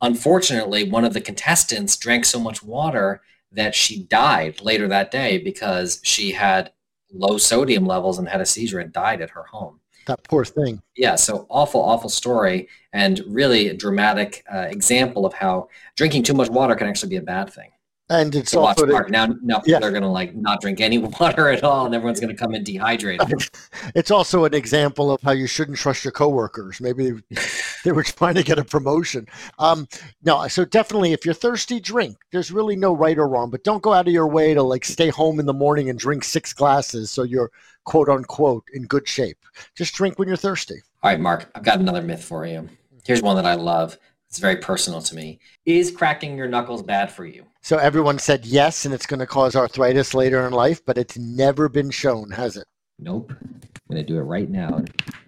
Unfortunately, 0.00 0.88
one 0.88 1.04
of 1.04 1.12
the 1.12 1.20
contestants 1.20 1.96
drank 1.96 2.24
so 2.24 2.38
much 2.38 2.62
water 2.62 3.20
that 3.50 3.74
she 3.74 4.04
died 4.04 4.60
later 4.60 4.88
that 4.88 5.10
day 5.10 5.38
because 5.38 6.00
she 6.04 6.32
had 6.32 6.70
low 7.12 7.38
sodium 7.38 7.86
levels 7.86 8.18
and 8.18 8.28
had 8.28 8.40
a 8.40 8.46
seizure 8.46 8.80
and 8.80 8.92
died 8.92 9.20
at 9.20 9.30
her 9.30 9.44
home. 9.44 9.80
That 10.06 10.24
poor 10.24 10.44
thing. 10.44 10.80
Yeah, 10.96 11.16
so 11.16 11.46
awful, 11.50 11.82
awful 11.82 12.08
story, 12.08 12.68
and 12.92 13.22
really 13.26 13.68
a 13.68 13.74
dramatic 13.74 14.42
uh, 14.52 14.60
example 14.70 15.26
of 15.26 15.34
how 15.34 15.68
drinking 15.96 16.22
too 16.22 16.32
much 16.32 16.48
water 16.48 16.74
can 16.74 16.86
actually 16.86 17.10
be 17.10 17.16
a 17.16 17.22
bad 17.22 17.52
thing. 17.52 17.70
And 18.10 18.34
it's 18.34 18.52
so 18.52 18.64
also 18.64 18.90
watch 18.90 19.10
now. 19.10 19.26
Now 19.42 19.60
yeah. 19.66 19.78
they're 19.78 19.92
gonna 19.92 20.10
like 20.10 20.34
not 20.34 20.62
drink 20.62 20.80
any 20.80 20.98
water 21.20 21.50
at 21.50 21.62
all, 21.62 21.84
and 21.84 21.94
everyone's 21.94 22.20
gonna 22.20 22.34
come 22.34 22.54
in 22.54 22.64
dehydrated. 22.64 23.48
it's 23.94 24.10
also 24.10 24.44
an 24.44 24.54
example 24.54 25.12
of 25.12 25.20
how 25.20 25.32
you 25.32 25.46
shouldn't 25.46 25.76
trust 25.76 26.04
your 26.04 26.12
coworkers. 26.12 26.80
Maybe 26.80 27.12
they 27.84 27.92
were 27.92 28.02
trying 28.02 28.36
to 28.36 28.42
get 28.42 28.58
a 28.58 28.64
promotion. 28.64 29.26
Um, 29.58 29.86
no, 30.22 30.48
so 30.48 30.64
definitely, 30.64 31.12
if 31.12 31.26
you're 31.26 31.34
thirsty, 31.34 31.80
drink. 31.80 32.16
There's 32.32 32.50
really 32.50 32.76
no 32.76 32.94
right 32.94 33.18
or 33.18 33.28
wrong, 33.28 33.50
but 33.50 33.62
don't 33.62 33.82
go 33.82 33.92
out 33.92 34.06
of 34.06 34.12
your 34.12 34.26
way 34.26 34.54
to 34.54 34.62
like 34.62 34.84
stay 34.86 35.10
home 35.10 35.38
in 35.38 35.44
the 35.46 35.52
morning 35.52 35.90
and 35.90 35.98
drink 35.98 36.24
six 36.24 36.54
glasses 36.54 37.10
so 37.10 37.24
you're 37.24 37.50
quote 37.84 38.08
unquote 38.08 38.64
in 38.72 38.84
good 38.84 39.06
shape. 39.06 39.38
Just 39.74 39.94
drink 39.94 40.18
when 40.18 40.28
you're 40.28 40.36
thirsty. 40.36 40.80
All 41.02 41.10
right, 41.10 41.20
Mark, 41.20 41.50
I've 41.54 41.62
got 41.62 41.78
another 41.78 42.02
myth 42.02 42.24
for 42.24 42.46
you. 42.46 42.68
Here's 43.04 43.22
one 43.22 43.36
that 43.36 43.46
I 43.46 43.54
love. 43.54 43.98
It's 44.28 44.38
very 44.38 44.56
personal 44.56 45.00
to 45.00 45.14
me. 45.14 45.40
Is 45.64 45.90
cracking 45.90 46.36
your 46.36 46.48
knuckles 46.48 46.82
bad 46.82 47.10
for 47.10 47.24
you? 47.24 47.46
So 47.68 47.76
everyone 47.76 48.18
said 48.18 48.46
yes, 48.46 48.86
and 48.86 48.94
it's 48.94 49.04
going 49.04 49.20
to 49.20 49.26
cause 49.26 49.54
arthritis 49.54 50.14
later 50.14 50.46
in 50.46 50.54
life, 50.54 50.82
but 50.86 50.96
it's 50.96 51.18
never 51.18 51.68
been 51.68 51.90
shown, 51.90 52.30
has 52.30 52.56
it? 52.56 52.66
Nope. 52.98 53.30
I'm 53.30 53.60
going 53.90 54.02
to 54.02 54.10
do 54.10 54.16
it 54.16 54.22
right 54.22 54.48
now 54.48 54.82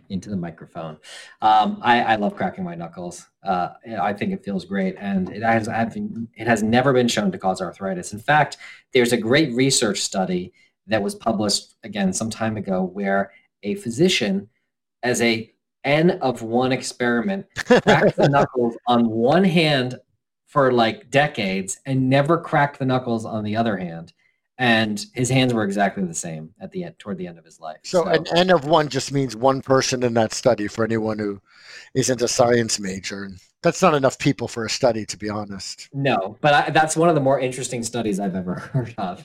into 0.08 0.30
the 0.30 0.38
microphone. 0.38 0.96
Um, 1.42 1.80
I, 1.82 2.00
I, 2.00 2.16
love 2.16 2.34
cracking 2.34 2.64
my 2.64 2.74
knuckles. 2.74 3.28
Uh, 3.42 3.74
I 4.00 4.14
think 4.14 4.32
it 4.32 4.42
feels 4.42 4.64
great, 4.64 4.96
and 4.98 5.28
it 5.28 5.42
has 5.42 5.68
it 5.68 6.46
has 6.46 6.62
never 6.62 6.94
been 6.94 7.08
shown 7.08 7.30
to 7.30 7.36
cause 7.36 7.60
arthritis. 7.60 8.14
In 8.14 8.18
fact, 8.18 8.56
there's 8.94 9.12
a 9.12 9.18
great 9.18 9.52
research 9.52 9.98
study 9.98 10.54
that 10.86 11.02
was 11.02 11.14
published 11.14 11.74
again 11.84 12.10
some 12.10 12.30
time 12.30 12.56
ago 12.56 12.84
where 12.84 13.32
a 13.64 13.74
physician, 13.74 14.48
as 15.02 15.20
a 15.20 15.52
N 15.84 16.12
of 16.22 16.40
one 16.40 16.72
experiment, 16.72 17.44
cracked 17.66 18.16
the 18.16 18.30
knuckles 18.30 18.78
on 18.86 19.10
one 19.10 19.44
hand 19.44 19.96
for 20.50 20.72
like 20.72 21.08
decades 21.10 21.78
and 21.86 22.10
never 22.10 22.36
cracked 22.36 22.80
the 22.80 22.84
knuckles 22.84 23.24
on 23.24 23.44
the 23.44 23.54
other 23.54 23.76
hand. 23.76 24.12
And 24.58 25.06
his 25.14 25.30
hands 25.30 25.54
were 25.54 25.62
exactly 25.62 26.04
the 26.04 26.12
same 26.12 26.52
at 26.60 26.72
the 26.72 26.84
end, 26.84 26.98
toward 26.98 27.18
the 27.18 27.28
end 27.28 27.38
of 27.38 27.44
his 27.44 27.60
life. 27.60 27.78
So, 27.84 28.02
so 28.02 28.10
an 28.10 28.26
N 28.36 28.50
of 28.50 28.64
one 28.64 28.88
just 28.88 29.12
means 29.12 29.36
one 29.36 29.62
person 29.62 30.02
in 30.02 30.12
that 30.14 30.34
study 30.34 30.66
for 30.66 30.84
anyone 30.84 31.20
who 31.20 31.40
isn't 31.94 32.20
a 32.20 32.26
science 32.26 32.80
major. 32.80 33.30
That's 33.62 33.80
not 33.80 33.94
enough 33.94 34.18
people 34.18 34.48
for 34.48 34.64
a 34.64 34.70
study, 34.70 35.06
to 35.06 35.16
be 35.16 35.30
honest. 35.30 35.88
No, 35.94 36.36
but 36.40 36.52
I, 36.52 36.70
that's 36.70 36.96
one 36.96 37.08
of 37.08 37.14
the 37.14 37.20
more 37.20 37.38
interesting 37.38 37.84
studies 37.84 38.18
I've 38.18 38.34
ever 38.34 38.54
heard 38.72 38.94
of. 38.98 39.24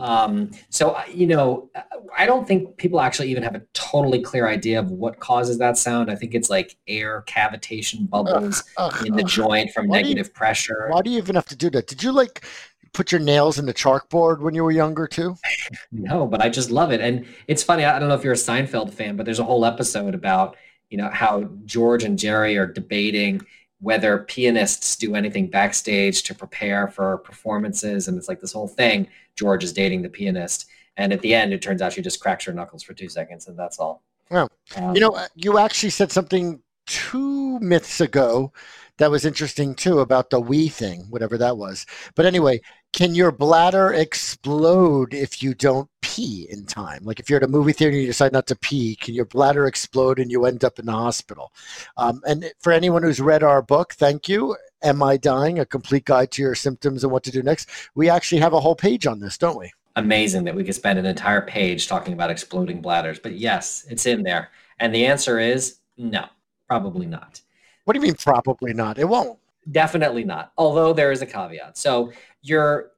Um, 0.00 0.50
so, 0.70 0.98
you 1.12 1.26
know, 1.26 1.70
I 2.16 2.26
don't 2.26 2.46
think 2.46 2.76
people 2.76 3.00
actually 3.00 3.30
even 3.30 3.42
have 3.42 3.54
a 3.54 3.62
totally 3.74 4.20
clear 4.20 4.46
idea 4.46 4.78
of 4.78 4.90
what 4.90 5.20
causes 5.20 5.58
that 5.58 5.76
sound. 5.76 6.10
I 6.10 6.14
think 6.14 6.34
it's 6.34 6.50
like 6.50 6.76
air 6.86 7.24
cavitation 7.26 8.08
bubbles 8.08 8.64
in 9.04 9.14
the 9.14 9.22
joint 9.22 9.72
from 9.72 9.88
negative 9.88 10.26
you, 10.26 10.32
pressure. 10.32 10.88
Why 10.90 11.02
do 11.02 11.10
you 11.10 11.18
even 11.18 11.34
have 11.34 11.46
to 11.46 11.56
do 11.56 11.70
that? 11.70 11.86
Did 11.86 12.02
you 12.02 12.12
like 12.12 12.44
put 12.92 13.12
your 13.12 13.20
nails 13.20 13.58
in 13.58 13.66
the 13.66 13.74
chalkboard 13.74 14.40
when 14.40 14.54
you 14.54 14.64
were 14.64 14.70
younger 14.70 15.06
too? 15.06 15.36
No, 15.92 16.26
but 16.26 16.40
I 16.42 16.48
just 16.48 16.70
love 16.70 16.92
it. 16.92 17.00
And 17.00 17.26
it's 17.46 17.62
funny. 17.62 17.84
I 17.84 17.98
don't 17.98 18.08
know 18.08 18.14
if 18.14 18.24
you're 18.24 18.32
a 18.32 18.36
Seinfeld 18.36 18.92
fan, 18.92 19.16
but 19.16 19.24
there's 19.24 19.38
a 19.38 19.44
whole 19.44 19.64
episode 19.64 20.14
about, 20.14 20.56
you 20.90 20.98
know, 20.98 21.08
how 21.08 21.48
George 21.64 22.04
and 22.04 22.18
Jerry 22.18 22.56
are 22.56 22.66
debating 22.66 23.42
whether 23.80 24.18
pianists 24.18 24.96
do 24.96 25.14
anything 25.14 25.48
backstage 25.48 26.22
to 26.24 26.34
prepare 26.34 26.88
for 26.88 27.18
performances. 27.18 28.08
And 28.08 28.18
it's 28.18 28.28
like 28.28 28.40
this 28.40 28.52
whole 28.52 28.68
thing. 28.68 29.08
George 29.36 29.62
is 29.62 29.72
dating 29.72 30.02
the 30.02 30.08
pianist. 30.08 30.66
And 30.96 31.12
at 31.12 31.20
the 31.20 31.32
end, 31.32 31.52
it 31.52 31.62
turns 31.62 31.80
out 31.80 31.92
she 31.92 32.02
just 32.02 32.20
cracks 32.20 32.44
her 32.44 32.52
knuckles 32.52 32.82
for 32.82 32.92
two 32.92 33.08
seconds, 33.08 33.46
and 33.46 33.56
that's 33.56 33.78
all. 33.78 34.02
Well, 34.30 34.50
um, 34.76 34.94
you 34.94 35.00
know, 35.00 35.10
uh, 35.10 35.28
you 35.36 35.58
actually 35.58 35.90
said 35.90 36.10
something 36.10 36.60
two 36.86 37.60
myths 37.60 38.00
ago 38.00 38.52
that 38.96 39.10
was 39.10 39.24
interesting 39.24 39.74
too 39.74 40.00
about 40.00 40.30
the 40.30 40.40
wee 40.40 40.68
thing, 40.68 41.06
whatever 41.08 41.38
that 41.38 41.56
was. 41.56 41.86
But 42.16 42.26
anyway, 42.26 42.60
can 42.92 43.14
your 43.14 43.30
bladder 43.30 43.92
explode 43.92 45.14
if 45.14 45.40
you 45.42 45.54
don't 45.54 45.88
pee 46.08 46.46
in 46.48 46.64
time? 46.64 47.04
Like 47.04 47.20
if 47.20 47.28
you're 47.28 47.36
at 47.36 47.42
a 47.42 47.48
movie 47.48 47.72
theater 47.72 47.92
and 47.92 48.00
you 48.00 48.06
decide 48.06 48.32
not 48.32 48.46
to 48.46 48.56
pee, 48.56 48.96
can 48.96 49.14
your 49.14 49.26
bladder 49.26 49.66
explode 49.66 50.18
and 50.18 50.30
you 50.30 50.46
end 50.46 50.64
up 50.64 50.78
in 50.78 50.86
the 50.86 50.92
hospital? 50.92 51.52
Um, 51.98 52.22
and 52.26 52.50
for 52.60 52.72
anyone 52.72 53.02
who's 53.02 53.20
read 53.20 53.42
our 53.42 53.60
book, 53.60 53.92
thank 53.92 54.26
you. 54.26 54.56
Am 54.82 55.02
I 55.02 55.18
dying? 55.18 55.58
A 55.58 55.66
complete 55.66 56.06
guide 56.06 56.30
to 56.32 56.42
your 56.42 56.54
symptoms 56.54 57.04
and 57.04 57.12
what 57.12 57.24
to 57.24 57.30
do 57.30 57.42
next. 57.42 57.68
We 57.94 58.08
actually 58.08 58.40
have 58.40 58.54
a 58.54 58.60
whole 58.60 58.74
page 58.74 59.06
on 59.06 59.20
this, 59.20 59.36
don't 59.36 59.58
we? 59.58 59.70
Amazing 59.96 60.44
that 60.44 60.54
we 60.54 60.64
could 60.64 60.74
spend 60.74 60.98
an 60.98 61.04
entire 61.04 61.42
page 61.42 61.88
talking 61.88 62.14
about 62.14 62.30
exploding 62.30 62.80
bladders. 62.80 63.18
But 63.18 63.34
yes, 63.34 63.84
it's 63.90 64.06
in 64.06 64.22
there. 64.22 64.50
And 64.80 64.94
the 64.94 65.04
answer 65.04 65.38
is 65.38 65.80
no, 65.98 66.24
probably 66.68 67.06
not. 67.06 67.42
What 67.84 67.92
do 67.94 68.00
you 68.00 68.06
mean, 68.06 68.14
probably 68.14 68.72
not? 68.72 68.98
It 68.98 69.08
won't. 69.08 69.38
Definitely 69.70 70.24
not. 70.24 70.52
Although 70.56 70.94
there 70.94 71.12
is 71.12 71.20
a 71.20 71.26
caveat. 71.26 71.76
So 71.76 72.12
your 72.40 72.92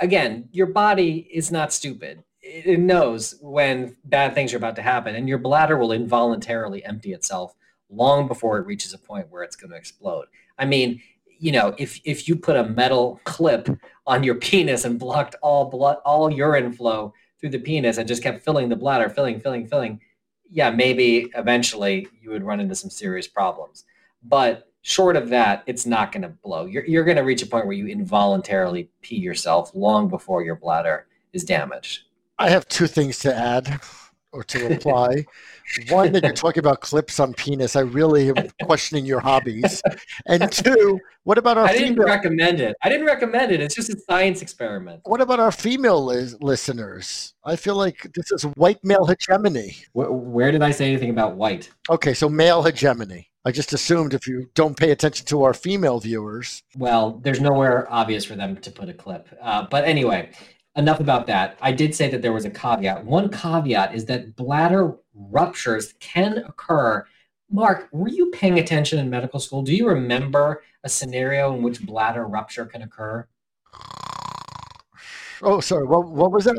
again, 0.00 0.48
your 0.52 0.66
body 0.66 1.28
is 1.32 1.50
not 1.50 1.72
stupid. 1.72 2.22
It 2.42 2.80
knows 2.80 3.36
when 3.40 3.96
bad 4.04 4.34
things 4.34 4.52
are 4.52 4.56
about 4.56 4.76
to 4.76 4.82
happen, 4.82 5.14
and 5.14 5.28
your 5.28 5.38
bladder 5.38 5.76
will 5.76 5.92
involuntarily 5.92 6.84
empty 6.84 7.12
itself 7.12 7.54
long 7.88 8.26
before 8.26 8.58
it 8.58 8.66
reaches 8.66 8.92
a 8.92 8.98
point 8.98 9.30
where 9.30 9.42
it's 9.42 9.56
going 9.56 9.70
to 9.70 9.76
explode. 9.76 10.26
I 10.58 10.64
mean, 10.64 11.00
you 11.38 11.52
know, 11.52 11.74
if 11.78 12.00
if 12.04 12.28
you 12.28 12.36
put 12.36 12.56
a 12.56 12.64
metal 12.64 13.20
clip 13.24 13.68
on 14.06 14.24
your 14.24 14.34
penis 14.46 14.84
and 14.84 14.98
blocked 14.98 15.36
all 15.42 15.66
blood, 15.66 15.98
all 16.04 16.30
urine 16.30 16.72
flow 16.72 17.12
through 17.38 17.50
the 17.50 17.58
penis, 17.58 17.98
and 17.98 18.08
just 18.08 18.22
kept 18.22 18.44
filling 18.44 18.68
the 18.68 18.76
bladder, 18.76 19.08
filling, 19.08 19.40
filling, 19.40 19.66
filling, 19.66 20.00
yeah, 20.50 20.70
maybe 20.70 21.30
eventually 21.34 22.06
you 22.20 22.30
would 22.30 22.44
run 22.44 22.60
into 22.60 22.74
some 22.74 22.90
serious 22.90 23.26
problems. 23.26 23.84
But 24.22 24.68
short 24.82 25.16
of 25.16 25.28
that, 25.30 25.62
it's 25.66 25.86
not 25.86 26.12
going 26.12 26.22
to 26.22 26.28
blow. 26.28 26.66
You're, 26.66 26.84
you're 26.84 27.04
going 27.04 27.16
to 27.16 27.22
reach 27.22 27.42
a 27.42 27.46
point 27.46 27.66
where 27.66 27.76
you 27.76 27.86
involuntarily 27.86 28.90
pee 29.00 29.16
yourself 29.16 29.70
long 29.74 30.08
before 30.08 30.42
your 30.42 30.56
bladder 30.56 31.06
is 31.32 31.44
damaged. 31.44 32.02
I 32.42 32.50
have 32.50 32.66
two 32.66 32.88
things 32.88 33.20
to 33.20 33.32
add 33.32 33.80
or 34.32 34.42
to 34.42 34.68
reply. 34.68 35.24
One, 35.90 36.10
that 36.10 36.24
you're 36.24 36.32
talking 36.32 36.58
about 36.58 36.80
clips 36.80 37.20
on 37.20 37.34
penis. 37.34 37.76
I 37.76 37.80
really 37.80 38.30
am 38.30 38.48
questioning 38.64 39.06
your 39.06 39.20
hobbies. 39.20 39.80
And 40.26 40.50
two, 40.50 40.98
what 41.22 41.38
about 41.38 41.56
our 41.56 41.66
I 41.66 41.72
didn't 41.72 41.94
female? 41.94 42.08
recommend 42.08 42.60
it. 42.60 42.74
I 42.82 42.88
didn't 42.88 43.06
recommend 43.06 43.52
it. 43.52 43.60
It's 43.60 43.76
just 43.76 43.90
a 43.90 43.98
science 44.10 44.42
experiment. 44.42 45.02
What 45.04 45.20
about 45.20 45.38
our 45.38 45.52
female 45.52 46.04
lis- 46.04 46.34
listeners? 46.40 47.34
I 47.44 47.54
feel 47.54 47.76
like 47.76 48.10
this 48.12 48.32
is 48.32 48.42
white 48.56 48.82
male 48.82 49.06
hegemony. 49.06 49.76
Where, 49.92 50.10
where 50.10 50.50
did 50.50 50.62
I 50.62 50.72
say 50.72 50.88
anything 50.88 51.10
about 51.10 51.36
white? 51.36 51.70
Okay, 51.88 52.12
so 52.12 52.28
male 52.28 52.64
hegemony. 52.64 53.28
I 53.44 53.50
just 53.50 53.72
assumed 53.72 54.14
if 54.14 54.26
you 54.28 54.48
don't 54.54 54.76
pay 54.76 54.92
attention 54.92 55.26
to 55.26 55.42
our 55.42 55.52
female 55.52 55.98
viewers. 55.98 56.62
Well, 56.76 57.20
there's 57.24 57.40
nowhere 57.40 57.92
obvious 57.92 58.24
for 58.24 58.36
them 58.36 58.56
to 58.58 58.70
put 58.70 58.88
a 58.88 58.94
clip. 58.94 59.28
Uh, 59.40 59.66
but 59.68 59.84
anyway, 59.84 60.30
enough 60.76 61.00
about 61.00 61.26
that. 61.26 61.58
I 61.60 61.72
did 61.72 61.94
say 61.94 62.10
that 62.10 62.22
there 62.22 62.32
was 62.32 62.44
a 62.44 62.50
caveat. 62.50 63.04
One 63.04 63.30
caveat 63.30 63.94
is 63.94 64.06
that 64.06 64.36
bladder 64.36 64.96
ruptures 65.14 65.94
can 66.00 66.38
occur. 66.38 67.06
Mark, 67.50 67.88
were 67.92 68.08
you 68.08 68.30
paying 68.30 68.58
attention 68.58 68.98
in 68.98 69.10
medical 69.10 69.38
school? 69.38 69.62
Do 69.62 69.74
you 69.74 69.86
remember 69.86 70.62
a 70.84 70.88
scenario 70.88 71.54
in 71.54 71.62
which 71.62 71.84
bladder 71.84 72.26
rupture 72.26 72.64
can 72.64 72.82
occur? 72.82 73.26
Oh, 75.42 75.60
sorry. 75.60 75.86
What, 75.86 76.08
what 76.08 76.32
was 76.32 76.44
that? 76.44 76.56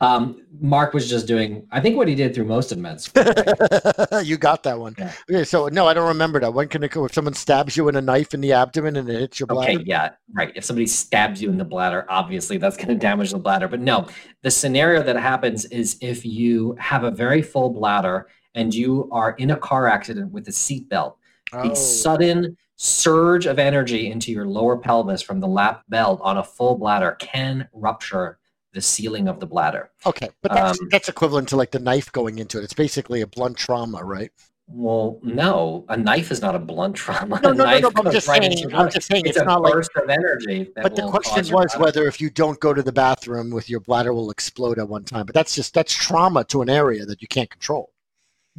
Um, 0.00 0.46
Mark 0.60 0.94
was 0.94 1.10
just 1.10 1.26
doing, 1.26 1.66
I 1.72 1.80
think, 1.80 1.96
what 1.96 2.06
he 2.06 2.14
did 2.14 2.32
through 2.34 2.44
most 2.44 2.70
of 2.70 2.78
med 2.78 3.00
school. 3.00 3.24
you 4.22 4.36
got 4.36 4.62
that 4.62 4.78
one. 4.78 4.94
Yeah. 4.96 5.12
Okay, 5.28 5.44
so 5.44 5.66
no, 5.68 5.88
I 5.88 5.94
don't 5.94 6.06
remember 6.06 6.38
that. 6.40 6.54
When 6.54 6.68
can 6.68 6.84
it 6.84 6.92
go? 6.92 7.04
If 7.04 7.14
someone 7.14 7.34
stabs 7.34 7.76
you 7.76 7.82
with 7.84 7.96
a 7.96 8.02
knife 8.02 8.32
in 8.32 8.40
the 8.40 8.52
abdomen 8.52 8.96
and 8.96 9.08
it 9.08 9.18
hits 9.20 9.40
your 9.40 9.48
bladder? 9.48 9.72
Okay, 9.72 9.82
yeah, 9.84 10.10
right. 10.34 10.52
If 10.54 10.64
somebody 10.64 10.86
stabs 10.86 11.42
you 11.42 11.50
in 11.50 11.58
the 11.58 11.64
bladder, 11.64 12.06
obviously 12.08 12.58
that's 12.58 12.76
going 12.76 12.88
to 12.88 12.94
damage 12.94 13.32
the 13.32 13.38
bladder. 13.38 13.66
But 13.66 13.80
no, 13.80 14.06
the 14.42 14.50
scenario 14.52 15.02
that 15.02 15.16
happens 15.16 15.64
is 15.66 15.98
if 16.00 16.24
you 16.24 16.76
have 16.78 17.02
a 17.02 17.10
very 17.10 17.42
full 17.42 17.70
bladder 17.70 18.28
and 18.54 18.72
you 18.72 19.08
are 19.10 19.32
in 19.32 19.50
a 19.50 19.56
car 19.56 19.88
accident 19.88 20.30
with 20.32 20.46
a 20.48 20.52
seatbelt, 20.52 21.14
Oh. 21.50 21.66
the 21.66 21.74
sudden 21.74 22.56
surge 22.76 23.46
of 23.46 23.58
energy 23.58 24.10
into 24.10 24.30
your 24.30 24.46
lower 24.46 24.76
pelvis 24.76 25.22
from 25.22 25.40
the 25.40 25.48
lap 25.48 25.82
belt 25.88 26.20
on 26.22 26.36
a 26.36 26.44
full 26.44 26.76
bladder 26.76 27.12
can 27.18 27.66
rupture 27.72 28.38
the 28.72 28.80
ceiling 28.80 29.28
of 29.28 29.40
the 29.40 29.46
bladder. 29.46 29.90
Okay, 30.06 30.28
but 30.42 30.52
that's, 30.52 30.80
Um, 30.80 30.88
that's 30.90 31.08
equivalent 31.08 31.48
to 31.48 31.56
like 31.56 31.70
the 31.70 31.78
knife 31.78 32.12
going 32.12 32.38
into 32.38 32.58
it. 32.58 32.64
It's 32.64 32.74
basically 32.74 33.20
a 33.20 33.26
blunt 33.26 33.56
trauma, 33.56 34.04
right? 34.04 34.30
Well, 34.70 35.18
no, 35.22 35.86
a 35.88 35.96
knife 35.96 36.30
is 36.30 36.42
not 36.42 36.54
a 36.54 36.58
blunt 36.58 36.94
trauma. 36.94 37.40
No, 37.42 37.52
no, 37.52 37.64
no, 37.64 37.78
no. 37.78 37.90
I'm 37.96 38.12
just 38.12 38.26
saying. 38.26 38.74
I'm 38.74 38.90
just 38.90 39.06
saying 39.08 39.24
it's, 39.24 39.36
it's, 39.36 39.42
a 39.42 39.44
not 39.46 39.62
like. 39.62 39.72
burst 39.72 39.90
of 39.96 40.10
energy. 40.10 40.70
But 40.74 40.94
the 40.94 41.08
question 41.08 41.54
was 41.54 41.74
whether 41.78 42.06
if 42.06 42.20
you 42.20 42.28
don't 42.28 42.60
go 42.60 42.74
to 42.74 42.82
the 42.82 42.92
bathroom 42.92 43.50
with 43.50 43.70
your 43.70 43.80
bladder 43.80 44.12
will 44.12 44.30
explode 44.30 44.78
at 44.78 44.86
one 44.86 45.04
time. 45.04 45.24
But 45.24 45.34
that's 45.34 45.54
just 45.54 45.72
that's 45.72 45.94
trauma 45.94 46.44
to 46.44 46.60
an 46.60 46.68
area 46.68 47.06
that 47.06 47.22
you 47.22 47.28
can't 47.28 47.48
control. 47.48 47.92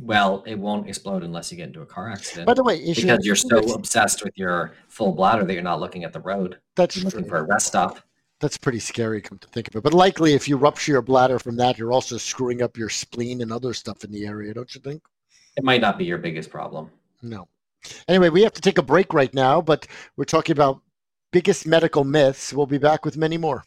Well, 0.02 0.44
it 0.48 0.58
won't 0.58 0.88
explode 0.88 1.24
unless 1.24 1.52
you 1.52 1.58
get 1.58 1.68
into 1.68 1.82
a 1.82 1.86
car 1.86 2.10
accident. 2.10 2.48
By 2.48 2.54
the 2.54 2.64
way, 2.64 2.78
your, 2.78 2.96
because 2.96 3.26
you're 3.26 3.36
so 3.36 3.58
obsessed 3.74 4.24
with 4.24 4.36
your 4.38 4.74
full 4.88 5.12
bladder 5.12 5.44
that 5.44 5.54
you're 5.54 5.62
not 5.62 5.80
looking 5.80 6.06
at 6.06 6.14
the 6.14 6.22
road. 6.22 6.58
that's 6.76 6.96
You're 6.96 7.06
looking 7.06 7.22
true. 7.22 7.30
for 7.30 7.38
a 7.38 7.44
rest 7.44 7.68
stop. 7.68 8.00
That's 8.40 8.58
pretty 8.58 8.80
scary, 8.80 9.22
come 9.22 9.38
to 9.40 9.48
think 9.50 9.68
of 9.68 9.76
it. 9.76 9.84
But 9.84 9.94
likely, 9.94 10.34
if 10.34 10.48
you 10.48 10.56
rupture 10.56 10.94
your 10.94 11.02
bladder 11.02 11.40
from 11.40 11.58
that, 11.58 11.78
you're 11.78 11.92
also 11.92 12.18
screwing 12.18 12.62
up 12.62 12.78
your 12.78 12.90
spleen 12.90 13.42
and 13.42 13.52
other 13.52 13.74
stuff 13.74 14.04
in 14.04 14.12
the 14.12 14.26
area, 14.26 14.54
don't 14.54 14.74
you 14.74 14.80
think? 14.80 15.04
It 15.58 15.64
might 15.64 15.82
not 15.82 15.98
be 15.98 16.06
your 16.06 16.18
biggest 16.18 16.50
problem. 16.50 16.90
No. 17.22 17.50
Anyway, 18.08 18.30
we 18.30 18.42
have 18.44 18.54
to 18.54 18.62
take 18.62 18.78
a 18.78 18.84
break 18.84 19.14
right 19.14 19.34
now, 19.34 19.62
but 19.62 19.88
we're 20.16 20.26
talking 20.26 20.54
about 20.54 20.82
biggest 21.32 21.68
medical 21.68 22.04
myths. 22.06 22.54
We'll 22.54 22.66
be 22.66 22.78
back 22.78 23.04
with 23.04 23.18
many 23.18 23.38
more. 23.38 23.64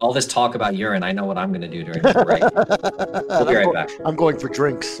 All 0.00 0.12
this 0.12 0.26
talk 0.26 0.54
about 0.54 0.76
urine, 0.76 1.02
I 1.02 1.12
know 1.12 1.24
what 1.24 1.38
I'm 1.38 1.50
going 1.50 1.60
to 1.62 1.68
do 1.68 1.84
during 1.84 2.02
the 2.02 2.24
break. 2.24 2.42
We'll 3.30 3.46
be 3.46 3.54
right 3.54 3.72
back. 3.72 3.90
I'm 4.04 4.16
going 4.16 4.38
for 4.38 4.48
drinks. 4.48 5.00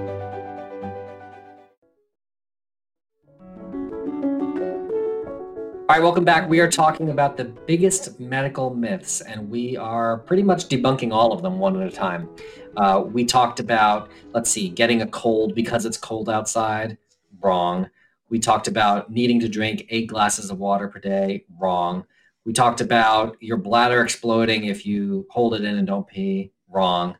All 5.91 5.97
right, 5.97 6.03
welcome 6.03 6.23
back. 6.23 6.47
We 6.47 6.61
are 6.61 6.71
talking 6.71 7.09
about 7.09 7.35
the 7.35 7.43
biggest 7.43 8.17
medical 8.17 8.73
myths, 8.73 9.19
and 9.19 9.49
we 9.49 9.75
are 9.75 10.19
pretty 10.19 10.41
much 10.41 10.69
debunking 10.69 11.11
all 11.11 11.33
of 11.33 11.41
them 11.41 11.59
one 11.59 11.81
at 11.81 11.85
a 11.85 11.91
time. 11.93 12.29
Uh, 12.77 13.03
we 13.05 13.25
talked 13.25 13.59
about, 13.59 14.09
let's 14.33 14.49
see, 14.49 14.69
getting 14.69 15.01
a 15.01 15.07
cold 15.07 15.53
because 15.53 15.85
it's 15.85 15.97
cold 15.97 16.29
outside. 16.29 16.97
Wrong. 17.41 17.89
We 18.29 18.39
talked 18.39 18.69
about 18.69 19.11
needing 19.11 19.41
to 19.41 19.49
drink 19.49 19.85
eight 19.89 20.07
glasses 20.07 20.49
of 20.49 20.59
water 20.59 20.87
per 20.87 21.01
day. 21.01 21.43
Wrong. 21.59 22.05
We 22.45 22.53
talked 22.53 22.79
about 22.79 23.35
your 23.41 23.57
bladder 23.57 24.01
exploding 24.01 24.63
if 24.63 24.85
you 24.85 25.27
hold 25.29 25.55
it 25.55 25.65
in 25.65 25.77
and 25.77 25.85
don't 25.85 26.07
pee. 26.07 26.53
Wrong. 26.69 27.17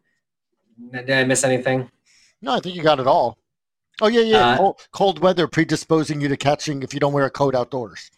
Did 0.93 1.09
I 1.09 1.25
miss 1.25 1.43
anything? 1.43 1.91
No, 2.41 2.53
I 2.53 2.61
think 2.61 2.77
you 2.77 2.83
got 2.83 3.01
it 3.01 3.07
all. 3.07 3.37
Oh, 3.99 4.07
yeah, 4.07 4.21
yeah. 4.21 4.37
Uh, 4.37 4.57
cold, 4.57 4.87
cold 4.93 5.19
weather 5.19 5.45
predisposing 5.45 6.21
you 6.21 6.29
to 6.29 6.37
catching 6.37 6.83
if 6.83 6.93
you 6.93 7.01
don't 7.01 7.11
wear 7.11 7.25
a 7.25 7.29
coat 7.29 7.53
outdoors. 7.53 8.09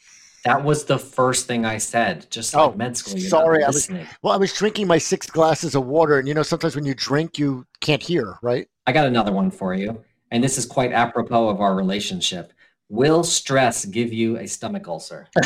That 0.43 0.63
was 0.63 0.83
the 0.85 0.99
first 0.99 1.47
thing 1.47 1.65
I 1.65 1.77
said, 1.77 2.27
just 2.29 2.53
like 2.53 2.73
Oh, 2.73 2.75
med 2.75 2.97
school. 2.97 3.17
Sorry, 3.19 3.63
I 3.63 3.67
was- 3.67 3.89
Well, 4.21 4.33
I 4.33 4.37
was 4.37 4.51
drinking 4.53 4.87
my 4.87 4.97
six 4.97 5.29
glasses 5.29 5.73
of 5.73 5.85
water, 5.85 6.19
and 6.19 6.27
you 6.27 6.33
know, 6.33 6.43
sometimes 6.43 6.75
when 6.75 6.85
you 6.85 6.93
drink, 6.93 7.37
you 7.39 7.65
can't 7.79 8.01
hear, 8.03 8.37
right? 8.41 8.67
I 8.85 8.91
got 8.91 9.07
another 9.07 9.31
one 9.31 9.49
for 9.51 9.73
you, 9.73 10.03
and 10.31 10.43
this 10.43 10.57
is 10.57 10.65
quite 10.65 10.91
apropos 10.91 11.47
of 11.47 11.61
our 11.61 11.75
relationship. 11.75 12.51
Will 12.89 13.23
stress 13.23 13.85
give 13.85 14.11
you 14.11 14.37
a 14.37 14.45
stomach 14.47 14.87
ulcer? 14.87 15.27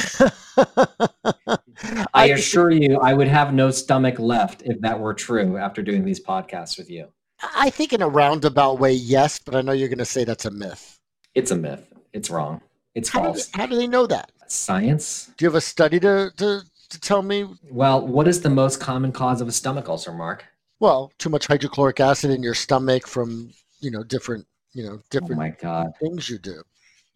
I 2.14 2.26
assure 2.32 2.72
you, 2.72 3.00
I 3.00 3.14
would 3.14 3.28
have 3.28 3.54
no 3.54 3.70
stomach 3.72 4.18
left 4.20 4.64
if 4.64 4.82
that 4.82 5.00
were 5.00 5.14
true 5.14 5.58
after 5.58 5.82
doing 5.84 6.04
these 6.04 6.20
podcasts 6.20 6.78
with 6.78 6.90
you. 6.90 7.08
I 7.56 7.70
think 7.70 7.94
in 7.94 8.02
a 8.02 8.10
roundabout 8.10 8.80
way, 8.80 8.94
yes, 8.94 9.40
but 9.40 9.56
I 9.56 9.62
know 9.62 9.72
you're 9.72 9.88
going 9.90 10.00
to 10.00 10.06
say 10.06 10.24
that's 10.24 10.46
a 10.46 10.52
myth. 10.52 11.00
It's 11.36 11.52
a 11.52 11.56
myth. 11.56 11.94
It's 12.14 12.32
wrong. 12.32 12.62
It's 12.98 13.10
How 13.10 13.32
do, 13.32 13.40
how 13.54 13.68
do 13.68 13.76
they 13.76 13.86
know 13.86 14.08
that? 14.08 14.32
Science. 14.48 15.30
Do 15.38 15.46
you 15.46 15.50
have 15.50 15.56
a 15.56 15.62
study 15.62 16.00
to, 16.00 16.32
to, 16.38 16.62
to 16.90 17.00
tell 17.00 17.22
me? 17.22 17.46
Well, 17.70 18.06
what 18.06 18.28
is 18.28 18.42
the 18.42 18.50
most 18.50 18.80
common 18.80 19.12
cause 19.12 19.40
of 19.40 19.48
a 19.48 19.52
stomach 19.52 19.88
ulcer, 19.88 20.12
Mark? 20.12 20.44
Well, 20.80 21.12
too 21.20 21.30
much 21.30 21.46
hydrochloric 21.46 22.00
acid 22.00 22.32
in 22.32 22.42
your 22.42 22.56
stomach 22.56 23.06
from, 23.06 23.52
you 23.82 23.92
know, 23.92 24.02
different, 24.04 24.48
you 24.74 24.84
know, 24.84 24.94
Oh 24.94 25.04
different 25.12 25.38
my 25.38 25.50
God. 25.50 25.94
things 26.02 26.28
you 26.28 26.40
do. 26.40 26.64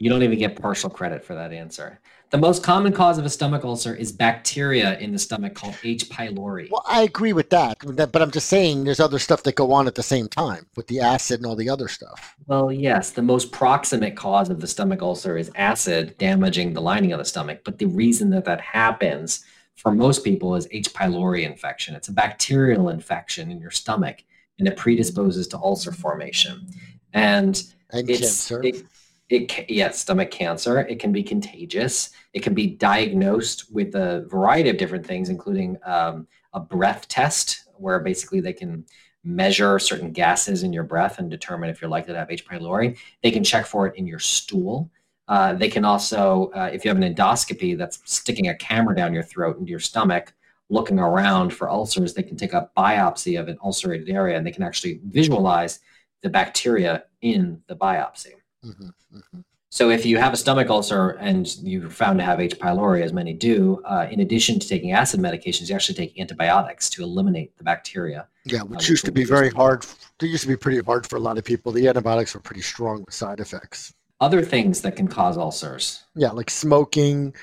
You 0.01 0.09
don't 0.09 0.23
even 0.23 0.39
get 0.39 0.59
partial 0.59 0.89
credit 0.89 1.23
for 1.23 1.35
that 1.35 1.53
answer. 1.53 1.99
The 2.31 2.37
most 2.39 2.63
common 2.63 2.91
cause 2.91 3.19
of 3.19 3.25
a 3.25 3.29
stomach 3.29 3.63
ulcer 3.63 3.93
is 3.93 4.11
bacteria 4.11 4.97
in 4.97 5.11
the 5.11 5.19
stomach 5.19 5.53
called 5.53 5.77
H. 5.83 6.09
pylori. 6.09 6.71
Well, 6.71 6.83
I 6.87 7.03
agree 7.03 7.33
with 7.33 7.51
that, 7.51 7.77
but 7.83 8.19
I'm 8.19 8.31
just 8.31 8.47
saying 8.47 8.83
there's 8.83 8.99
other 8.99 9.19
stuff 9.19 9.43
that 9.43 9.53
go 9.53 9.71
on 9.71 9.85
at 9.85 9.93
the 9.93 10.01
same 10.01 10.27
time 10.27 10.65
with 10.75 10.87
the 10.87 11.01
acid 11.01 11.39
and 11.39 11.45
all 11.45 11.55
the 11.55 11.69
other 11.69 11.87
stuff. 11.87 12.35
Well, 12.47 12.71
yes, 12.71 13.11
the 13.11 13.21
most 13.21 13.51
proximate 13.51 14.15
cause 14.15 14.49
of 14.49 14.59
the 14.59 14.65
stomach 14.65 15.03
ulcer 15.03 15.37
is 15.37 15.51
acid 15.53 16.17
damaging 16.17 16.73
the 16.73 16.81
lining 16.81 17.11
of 17.11 17.19
the 17.19 17.25
stomach. 17.25 17.59
But 17.63 17.77
the 17.77 17.85
reason 17.85 18.31
that 18.31 18.45
that 18.45 18.59
happens 18.59 19.45
for 19.75 19.91
most 19.91 20.23
people 20.23 20.55
is 20.55 20.67
H. 20.71 20.91
pylori 20.93 21.43
infection. 21.43 21.93
It's 21.93 22.07
a 22.07 22.13
bacterial 22.13 22.89
infection 22.89 23.51
in 23.51 23.59
your 23.59 23.69
stomach 23.69 24.23
and 24.57 24.67
it 24.67 24.77
predisposes 24.77 25.47
to 25.49 25.57
ulcer 25.59 25.91
formation. 25.91 26.65
And 27.13 27.61
And 27.91 28.09
it's 28.09 28.19
cancer. 28.21 28.63
It, 28.63 28.83
it 29.31 29.69
yes, 29.69 29.99
stomach 29.99 30.31
cancer. 30.31 30.79
It 30.79 30.99
can 30.99 31.11
be 31.11 31.23
contagious. 31.23 32.09
It 32.33 32.43
can 32.43 32.53
be 32.53 32.67
diagnosed 32.67 33.71
with 33.71 33.95
a 33.95 34.25
variety 34.27 34.69
of 34.69 34.77
different 34.77 35.05
things, 35.05 35.29
including 35.29 35.77
um, 35.85 36.27
a 36.53 36.59
breath 36.59 37.07
test, 37.07 37.65
where 37.75 37.99
basically 37.99 38.41
they 38.41 38.53
can 38.53 38.85
measure 39.23 39.79
certain 39.79 40.11
gases 40.11 40.63
in 40.63 40.73
your 40.73 40.83
breath 40.83 41.19
and 41.19 41.29
determine 41.29 41.69
if 41.69 41.81
you're 41.81 41.89
likely 41.89 42.13
to 42.13 42.19
have 42.19 42.31
H. 42.31 42.45
pylori. 42.45 42.97
They 43.23 43.31
can 43.31 43.43
check 43.43 43.65
for 43.65 43.87
it 43.87 43.95
in 43.95 44.07
your 44.07 44.19
stool. 44.19 44.91
Uh, 45.27 45.53
they 45.53 45.69
can 45.69 45.85
also, 45.85 46.51
uh, 46.55 46.69
if 46.73 46.83
you 46.83 46.89
have 46.89 47.01
an 47.01 47.15
endoscopy 47.15 47.77
that's 47.77 48.01
sticking 48.03 48.49
a 48.49 48.55
camera 48.55 48.95
down 48.95 49.13
your 49.13 49.23
throat 49.23 49.57
into 49.57 49.69
your 49.69 49.79
stomach, 49.79 50.33
looking 50.69 50.99
around 50.99 51.53
for 51.53 51.69
ulcers, 51.69 52.13
they 52.13 52.23
can 52.23 52.35
take 52.35 52.53
a 52.53 52.69
biopsy 52.75 53.39
of 53.39 53.47
an 53.47 53.57
ulcerated 53.63 54.09
area 54.09 54.35
and 54.35 54.45
they 54.45 54.51
can 54.51 54.63
actually 54.63 54.99
visualize 55.05 55.79
the 56.21 56.29
bacteria 56.29 57.03
in 57.21 57.61
the 57.67 57.75
biopsy. 57.75 58.33
Mhm, 58.63 58.93
mhm. 59.13 59.43
So 59.69 59.89
if 59.89 60.05
you 60.05 60.17
have 60.17 60.33
a 60.33 60.37
stomach 60.37 60.69
ulcer 60.69 61.11
and 61.11 61.47
you're 61.63 61.89
found 61.89 62.19
to 62.19 62.25
have 62.25 62.41
H. 62.41 62.59
pylori, 62.59 63.03
as 63.03 63.13
many 63.13 63.33
do, 63.33 63.81
uh, 63.85 64.05
in 64.11 64.19
addition 64.19 64.59
to 64.59 64.67
taking 64.67 64.91
acid 64.91 65.21
medications, 65.21 65.69
you 65.69 65.75
actually 65.75 65.95
take 65.95 66.19
antibiotics 66.19 66.89
to 66.89 67.03
eliminate 67.03 67.57
the 67.57 67.63
bacteria. 67.63 68.27
Yeah, 68.43 68.61
Uh, 68.61 68.65
which 68.65 68.79
which 68.79 68.89
used 68.89 69.05
to 69.05 69.11
be 69.13 69.23
very 69.23 69.49
hard. 69.49 69.85
They 70.19 70.27
used 70.27 70.43
to 70.43 70.49
be 70.49 70.57
pretty 70.57 70.81
hard 70.81 71.07
for 71.07 71.15
a 71.15 71.19
lot 71.21 71.37
of 71.37 71.45
people. 71.45 71.71
The 71.71 71.87
antibiotics 71.87 72.33
were 72.33 72.41
pretty 72.41 72.61
strong 72.61 73.03
with 73.05 73.13
side 73.13 73.39
effects. 73.39 73.93
Other 74.19 74.41
things 74.41 74.81
that 74.81 74.97
can 74.97 75.07
cause 75.07 75.37
ulcers. 75.37 76.03
Yeah, 76.15 76.31
like 76.31 76.49
smoking, 76.49 77.33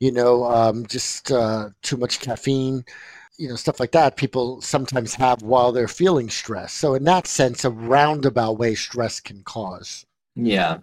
you 0.00 0.10
know, 0.10 0.44
um, 0.44 0.86
just 0.86 1.30
uh, 1.30 1.68
too 1.82 1.98
much 1.98 2.18
caffeine, 2.18 2.82
you 3.36 3.48
know, 3.50 3.56
stuff 3.56 3.78
like 3.78 3.92
that. 3.92 4.16
People 4.16 4.62
sometimes 4.62 5.14
have 5.14 5.42
while 5.42 5.70
they're 5.70 5.86
feeling 5.86 6.30
stress. 6.30 6.72
So 6.72 6.94
in 6.94 7.04
that 7.04 7.26
sense, 7.26 7.62
a 7.64 7.70
roundabout 7.70 8.58
way, 8.58 8.74
stress 8.74 9.20
can 9.20 9.42
cause. 9.44 10.06
Yeah. 10.36 10.78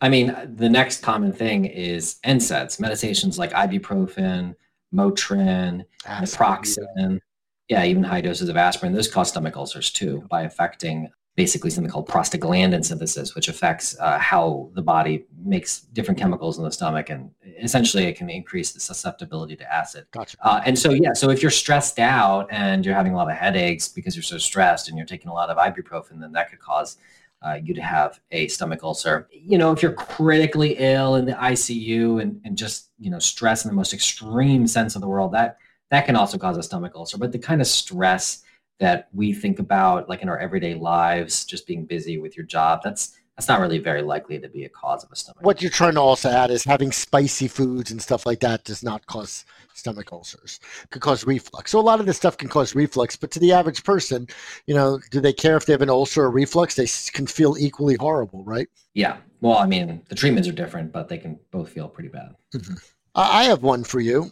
I 0.00 0.08
mean, 0.08 0.36
the 0.54 0.68
next 0.68 1.02
common 1.02 1.32
thing 1.32 1.64
is 1.64 2.16
NSAIDs, 2.24 2.80
medications 2.80 3.38
like 3.38 3.52
ibuprofen, 3.52 4.54
Motrin, 4.94 5.84
acid. 6.06 6.38
naproxen. 6.38 7.20
Yeah, 7.68 7.84
even 7.84 8.02
high 8.02 8.20
doses 8.20 8.48
of 8.48 8.56
aspirin. 8.56 8.92
Those 8.92 9.08
cause 9.08 9.30
stomach 9.30 9.56
ulcers 9.56 9.90
too 9.90 10.26
by 10.28 10.42
affecting 10.42 11.10
basically 11.34 11.70
something 11.70 11.90
called 11.90 12.06
prostaglandin 12.06 12.84
synthesis, 12.84 13.34
which 13.34 13.48
affects 13.48 13.96
uh, 13.98 14.18
how 14.18 14.70
the 14.74 14.82
body 14.82 15.24
makes 15.42 15.80
different 15.80 16.20
chemicals 16.20 16.58
in 16.58 16.64
the 16.64 16.70
stomach. 16.70 17.08
And 17.08 17.30
essentially, 17.62 18.04
it 18.04 18.16
can 18.18 18.28
increase 18.28 18.72
the 18.72 18.80
susceptibility 18.80 19.56
to 19.56 19.72
acid. 19.72 20.06
Gotcha. 20.10 20.36
Uh, 20.42 20.60
and 20.66 20.78
so, 20.78 20.90
yeah, 20.90 21.14
so 21.14 21.30
if 21.30 21.40
you're 21.40 21.50
stressed 21.50 21.98
out 21.98 22.48
and 22.50 22.84
you're 22.84 22.94
having 22.94 23.14
a 23.14 23.16
lot 23.16 23.30
of 23.30 23.36
headaches 23.36 23.88
because 23.88 24.14
you're 24.14 24.22
so 24.22 24.36
stressed 24.36 24.88
and 24.88 24.98
you're 24.98 25.06
taking 25.06 25.30
a 25.30 25.34
lot 25.34 25.48
of 25.48 25.56
ibuprofen, 25.56 26.20
then 26.20 26.32
that 26.32 26.50
could 26.50 26.60
cause 26.60 26.98
uh, 27.44 27.58
you'd 27.62 27.78
have 27.78 28.20
a 28.30 28.48
stomach 28.48 28.82
ulcer. 28.82 29.28
You 29.32 29.58
know, 29.58 29.72
if 29.72 29.82
you're 29.82 29.92
critically 29.92 30.76
ill 30.78 31.16
in 31.16 31.24
the 31.24 31.32
ICU 31.32 32.22
and, 32.22 32.40
and 32.44 32.56
just, 32.56 32.90
you 32.98 33.10
know, 33.10 33.18
stress 33.18 33.64
in 33.64 33.70
the 33.70 33.74
most 33.74 33.92
extreme 33.92 34.66
sense 34.66 34.94
of 34.94 35.00
the 35.00 35.08
world, 35.08 35.32
that 35.32 35.58
that 35.90 36.06
can 36.06 36.16
also 36.16 36.38
cause 36.38 36.56
a 36.56 36.62
stomach 36.62 36.92
ulcer. 36.94 37.18
But 37.18 37.32
the 37.32 37.38
kind 37.38 37.60
of 37.60 37.66
stress 37.66 38.42
that 38.80 39.08
we 39.12 39.32
think 39.32 39.58
about, 39.58 40.08
like 40.08 40.22
in 40.22 40.28
our 40.28 40.38
everyday 40.38 40.74
lives, 40.74 41.44
just 41.44 41.66
being 41.66 41.84
busy 41.84 42.18
with 42.18 42.36
your 42.36 42.46
job, 42.46 42.80
that's 42.82 43.16
that's 43.42 43.58
not 43.58 43.60
really 43.60 43.78
very 43.78 44.02
likely 44.02 44.38
to 44.38 44.48
be 44.48 44.64
a 44.64 44.68
cause 44.68 45.02
of 45.02 45.10
a 45.10 45.16
stomach. 45.16 45.44
What 45.44 45.60
you're 45.60 45.70
trying 45.70 45.94
to 45.94 46.00
also 46.00 46.30
add 46.30 46.52
is 46.52 46.62
having 46.62 46.92
spicy 46.92 47.48
foods 47.48 47.90
and 47.90 48.00
stuff 48.00 48.24
like 48.24 48.38
that 48.40 48.62
does 48.62 48.84
not 48.84 49.04
cause 49.06 49.44
stomach 49.74 50.12
ulcers. 50.12 50.60
It 50.84 50.90
could 50.90 51.02
cause 51.02 51.26
reflux. 51.26 51.72
So 51.72 51.80
a 51.80 51.82
lot 51.82 51.98
of 51.98 52.06
this 52.06 52.16
stuff 52.16 52.38
can 52.38 52.48
cause 52.48 52.76
reflux, 52.76 53.16
but 53.16 53.32
to 53.32 53.40
the 53.40 53.52
average 53.52 53.82
person, 53.82 54.28
you 54.66 54.74
know, 54.74 55.00
do 55.10 55.20
they 55.20 55.32
care 55.32 55.56
if 55.56 55.66
they 55.66 55.72
have 55.72 55.82
an 55.82 55.90
ulcer 55.90 56.22
or 56.22 56.30
reflux? 56.30 56.76
They 56.76 56.86
can 57.12 57.26
feel 57.26 57.56
equally 57.58 57.96
horrible, 57.96 58.44
right? 58.44 58.68
Yeah. 58.94 59.16
Well, 59.40 59.58
I 59.58 59.66
mean, 59.66 60.02
the 60.08 60.14
treatments 60.14 60.48
are 60.48 60.52
different, 60.52 60.92
but 60.92 61.08
they 61.08 61.18
can 61.18 61.36
both 61.50 61.68
feel 61.68 61.88
pretty 61.88 62.10
bad. 62.10 62.36
Mm-hmm. 62.54 62.74
I 63.16 63.40
I 63.40 63.44
have 63.44 63.64
one 63.64 63.82
for 63.82 63.98
you. 63.98 64.30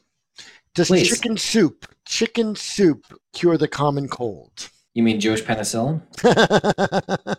Does 0.75 0.87
Please. 0.87 1.09
chicken 1.09 1.37
soup, 1.37 1.93
chicken 2.05 2.55
soup 2.55 3.07
cure 3.33 3.59
the 3.59 3.67
common 3.67 4.07
cold? 4.07 4.71
You 4.95 5.03
mean 5.03 5.21
Jewish 5.21 5.43
penicillin? 5.43 6.03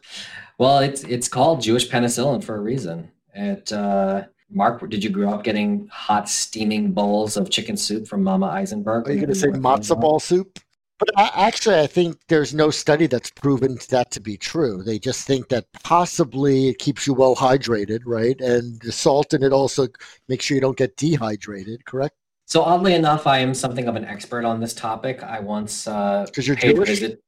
Well, 0.58 0.78
it's 0.78 1.04
it's 1.06 1.28
called 1.28 1.62
Jewish 1.62 1.90
penicillin 1.90 2.44
for 2.44 2.56
a 2.56 2.60
reason. 2.60 3.10
It 3.34 3.74
uh, 3.74 4.26
Mark, 4.52 4.88
did 4.92 5.04
you 5.04 5.10
grow 5.10 5.32
up 5.34 5.44
getting 5.44 5.88
hot 5.92 6.30
steaming 6.30 6.92
bowls 6.92 7.36
of 7.36 7.50
chicken 7.50 7.76
soup 7.76 8.08
from 8.08 8.24
Mama 8.24 8.46
Eisenberg? 8.46 9.08
Are 9.08 9.12
you 9.12 9.18
going 9.22 9.30
to 9.30 9.34
say 9.36 9.48
Whenever 9.48 9.58
you 9.58 9.64
were 9.64 9.78
growing 9.78 9.82
matzo 9.82 10.00
ball 10.00 10.20
soup? 10.20 10.60
But 11.00 11.10
I, 11.18 11.32
actually, 11.48 11.80
I 11.80 11.88
think 11.88 12.20
there's 12.28 12.54
no 12.54 12.70
study 12.70 13.08
that's 13.08 13.32
proven 13.32 13.80
that 13.90 14.12
to 14.12 14.20
be 14.20 14.38
true. 14.38 14.84
They 14.84 15.00
just 15.00 15.26
think 15.26 15.50
that 15.50 15.66
possibly 15.84 16.68
it 16.68 16.78
keeps 16.78 17.08
you 17.08 17.16
well 17.16 17.36
hydrated, 17.36 18.02
right? 18.06 18.40
And 18.40 18.80
the 18.84 18.92
salt 18.92 19.34
in 19.34 19.42
it 19.42 19.52
also 19.52 19.88
makes 20.28 20.46
sure 20.46 20.54
you 20.54 20.62
don't 20.62 20.78
get 20.78 20.96
dehydrated, 20.98 21.86
correct? 21.86 22.14
So 22.46 22.62
oddly 22.62 22.94
enough, 22.94 23.26
I 23.26 23.40
am 23.40 23.56
something 23.56 23.88
of 23.88 23.96
an 23.96 24.06
expert 24.06 24.46
on 24.46 24.60
this 24.60 24.76
topic. 24.76 25.24
I 25.24 25.40
once 25.40 25.88
uh, 25.88 26.26
Because 26.28 26.48
you're 26.48 26.56
paid 26.56 26.72
a 26.72 26.74
Jewish. 26.76 26.90
visit. 26.90 27.24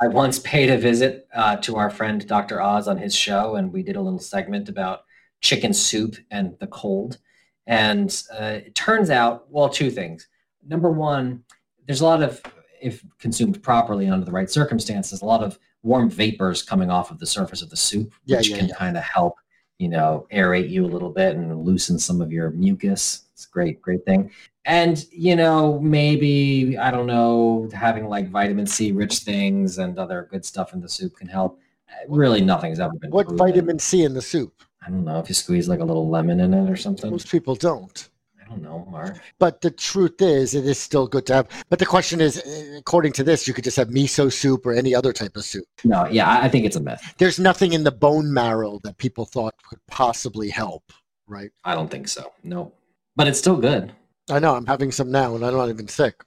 I 0.00 0.08
once 0.08 0.38
paid 0.40 0.68
a 0.70 0.76
visit 0.76 1.26
uh, 1.34 1.56
to 1.56 1.76
our 1.76 1.88
friend 1.90 2.26
Dr. 2.26 2.60
Oz 2.60 2.86
on 2.86 2.98
his 2.98 3.14
show, 3.14 3.56
and 3.56 3.72
we 3.72 3.82
did 3.82 3.96
a 3.96 4.00
little 4.00 4.18
segment 4.18 4.68
about 4.68 5.04
chicken 5.40 5.72
soup 5.72 6.16
and 6.30 6.54
the 6.60 6.66
cold. 6.66 7.18
And 7.66 8.14
uh, 8.38 8.60
it 8.66 8.74
turns 8.74 9.10
out, 9.10 9.50
well, 9.50 9.68
two 9.68 9.90
things. 9.90 10.28
Number 10.66 10.90
one, 10.90 11.44
there's 11.86 12.02
a 12.02 12.04
lot 12.04 12.22
of, 12.22 12.42
if 12.80 13.02
consumed 13.18 13.62
properly 13.62 14.08
under 14.08 14.24
the 14.24 14.32
right 14.32 14.50
circumstances, 14.50 15.22
a 15.22 15.24
lot 15.24 15.42
of 15.42 15.58
warm 15.82 16.10
vapors 16.10 16.62
coming 16.62 16.90
off 16.90 17.10
of 17.10 17.18
the 17.18 17.26
surface 17.26 17.62
of 17.62 17.70
the 17.70 17.76
soup, 17.76 18.12
Yeah, 18.24 18.38
which 18.38 18.50
yeah, 18.50 18.58
can 18.58 18.68
yeah. 18.68 18.74
kind 18.74 18.96
of 18.96 19.02
help, 19.02 19.34
you 19.78 19.88
know, 19.88 20.26
aerate 20.32 20.68
you 20.68 20.84
a 20.84 20.88
little 20.88 21.10
bit 21.10 21.36
and 21.36 21.64
loosen 21.64 21.98
some 21.98 22.20
of 22.20 22.32
your 22.32 22.50
mucus. 22.50 23.22
It's 23.32 23.46
a 23.46 23.50
great, 23.50 23.80
great 23.80 24.04
thing. 24.04 24.30
And, 24.66 25.06
you 25.12 25.36
know, 25.36 25.78
maybe, 25.78 26.76
I 26.76 26.90
don't 26.90 27.06
know, 27.06 27.68
having 27.72 28.08
like 28.08 28.28
vitamin 28.30 28.66
C 28.66 28.90
rich 28.90 29.18
things 29.20 29.78
and 29.78 29.96
other 29.98 30.28
good 30.30 30.44
stuff 30.44 30.74
in 30.74 30.80
the 30.80 30.88
soup 30.88 31.16
can 31.16 31.28
help. 31.28 31.60
Really, 32.08 32.40
nothing's 32.40 32.80
ever 32.80 32.92
been 33.00 33.10
What 33.10 33.28
proven. 33.28 33.46
vitamin 33.46 33.78
C 33.78 34.02
in 34.02 34.12
the 34.12 34.20
soup? 34.20 34.52
I 34.84 34.90
don't 34.90 35.04
know 35.04 35.20
if 35.20 35.28
you 35.28 35.34
squeeze 35.36 35.68
like 35.68 35.80
a 35.80 35.84
little 35.84 36.08
lemon 36.08 36.40
in 36.40 36.52
it 36.52 36.68
or 36.68 36.76
something. 36.76 37.10
Most 37.10 37.30
people 37.30 37.54
don't. 37.54 38.08
I 38.44 38.48
don't 38.48 38.62
know, 38.62 38.86
Mark. 38.90 39.18
But 39.38 39.60
the 39.60 39.70
truth 39.70 40.20
is, 40.20 40.54
it 40.54 40.64
is 40.66 40.78
still 40.78 41.06
good 41.06 41.26
to 41.26 41.34
have. 41.34 41.48
But 41.68 41.78
the 41.80 41.86
question 41.86 42.20
is, 42.20 42.38
eh, 42.44 42.76
according 42.78 43.12
to 43.14 43.24
this, 43.24 43.48
you 43.48 43.54
could 43.54 43.64
just 43.64 43.76
have 43.76 43.88
miso 43.88 44.32
soup 44.32 44.66
or 44.66 44.72
any 44.72 44.94
other 44.94 45.12
type 45.12 45.36
of 45.36 45.44
soup. 45.44 45.64
No, 45.84 46.06
yeah, 46.08 46.28
I 46.28 46.44
I 46.44 46.48
think 46.48 46.64
it's 46.64 46.76
a 46.76 46.80
myth. 46.80 47.02
There's 47.18 47.38
nothing 47.40 47.72
in 47.72 47.82
the 47.84 47.90
bone 47.92 48.32
marrow 48.32 48.78
that 48.84 48.98
people 48.98 49.24
thought 49.24 49.54
could 49.68 49.80
possibly 49.88 50.48
help, 50.48 50.92
right? 51.26 51.50
I 51.64 51.74
don't 51.74 51.90
think 51.90 52.06
so. 52.08 52.32
No, 52.44 52.72
but 53.16 53.26
it's 53.26 53.38
still 53.38 53.56
good. 53.56 53.92
I 54.30 54.38
know 54.38 54.54
I'm 54.54 54.66
having 54.66 54.90
some 54.90 55.10
now, 55.10 55.34
and 55.34 55.44
I'm 55.44 55.54
not 55.54 55.68
even 55.68 55.88
sick. 55.88 56.24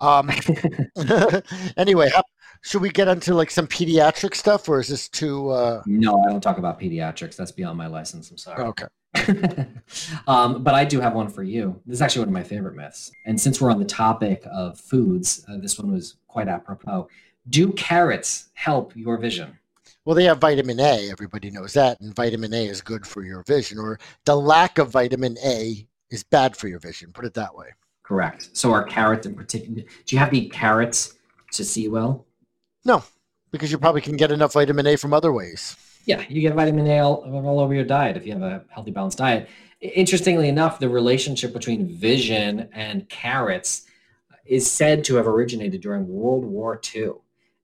Um, 0.00 0.30
anyway, 1.76 2.10
how, 2.14 2.22
should 2.62 2.82
we 2.82 2.90
get 2.90 3.08
into 3.08 3.34
like 3.34 3.50
some 3.50 3.66
pediatric 3.66 4.34
stuff, 4.34 4.68
or 4.68 4.80
is 4.80 4.88
this 4.88 5.08
too? 5.08 5.50
Uh, 5.50 5.82
No, 5.86 6.22
I 6.22 6.30
don't 6.30 6.40
talk 6.40 6.58
about 6.58 6.80
pediatrics. 6.80 7.36
That's 7.36 7.52
beyond 7.52 7.76
my 7.76 7.88
license. 7.88 8.30
I'm 8.30 8.38
sorry. 8.38 8.62
okay. 8.64 8.86
um, 10.26 10.62
but 10.62 10.74
I 10.74 10.84
do 10.84 11.00
have 11.00 11.14
one 11.14 11.28
for 11.28 11.42
you. 11.42 11.80
This 11.84 11.96
is 11.96 12.02
actually 12.02 12.20
one 12.20 12.28
of 12.28 12.34
my 12.34 12.44
favorite 12.44 12.74
myths. 12.76 13.10
And 13.26 13.38
since 13.38 13.60
we're 13.60 13.70
on 13.70 13.78
the 13.78 13.84
topic 13.84 14.42
of 14.50 14.78
foods, 14.78 15.44
uh, 15.48 15.58
this 15.58 15.78
one 15.78 15.92
was 15.92 16.16
quite 16.28 16.48
apropos. 16.48 17.08
Do 17.48 17.72
carrots 17.72 18.50
help 18.54 18.94
your 18.96 19.18
vision? 19.18 19.58
Well, 20.04 20.16
they 20.16 20.24
have 20.24 20.38
vitamin 20.38 20.80
A. 20.80 21.10
Everybody 21.10 21.50
knows 21.50 21.72
that, 21.74 22.00
and 22.00 22.14
vitamin 22.14 22.54
A 22.54 22.66
is 22.66 22.80
good 22.80 23.06
for 23.06 23.22
your 23.24 23.42
vision. 23.42 23.78
Or 23.78 23.98
the 24.24 24.36
lack 24.36 24.78
of 24.78 24.90
vitamin 24.90 25.36
A 25.44 25.86
is 26.12 26.22
bad 26.22 26.56
for 26.56 26.68
your 26.68 26.78
vision. 26.78 27.12
Put 27.12 27.24
it 27.24 27.34
that 27.34 27.54
way. 27.54 27.68
Correct. 28.02 28.50
So 28.52 28.72
are 28.72 28.84
carrots 28.84 29.26
in 29.26 29.34
particular? 29.34 29.82
Do 29.82 30.16
you 30.16 30.18
have 30.18 30.30
to 30.30 30.38
eat 30.38 30.52
carrots 30.52 31.14
to 31.52 31.64
see 31.64 31.88
well? 31.88 32.26
No, 32.84 33.04
because 33.50 33.70
you 33.70 33.78
probably 33.78 34.00
can 34.00 34.16
get 34.16 34.32
enough 34.32 34.54
vitamin 34.54 34.86
A 34.86 34.96
from 34.96 35.14
other 35.14 35.32
ways. 35.32 35.76
Yeah, 36.04 36.22
you 36.28 36.40
get 36.40 36.54
vitamin 36.54 36.86
A 36.88 36.98
all, 36.98 37.46
all 37.46 37.60
over 37.60 37.74
your 37.74 37.84
diet 37.84 38.16
if 38.16 38.26
you 38.26 38.32
have 38.32 38.42
a 38.42 38.64
healthy, 38.68 38.90
balanced 38.90 39.18
diet. 39.18 39.48
Interestingly 39.80 40.48
enough, 40.48 40.78
the 40.78 40.88
relationship 40.88 41.52
between 41.52 41.86
vision 41.86 42.68
and 42.72 43.08
carrots 43.08 43.86
is 44.44 44.70
said 44.70 45.04
to 45.04 45.16
have 45.16 45.28
originated 45.28 45.80
during 45.80 46.08
World 46.08 46.44
War 46.44 46.80
II. 46.94 47.12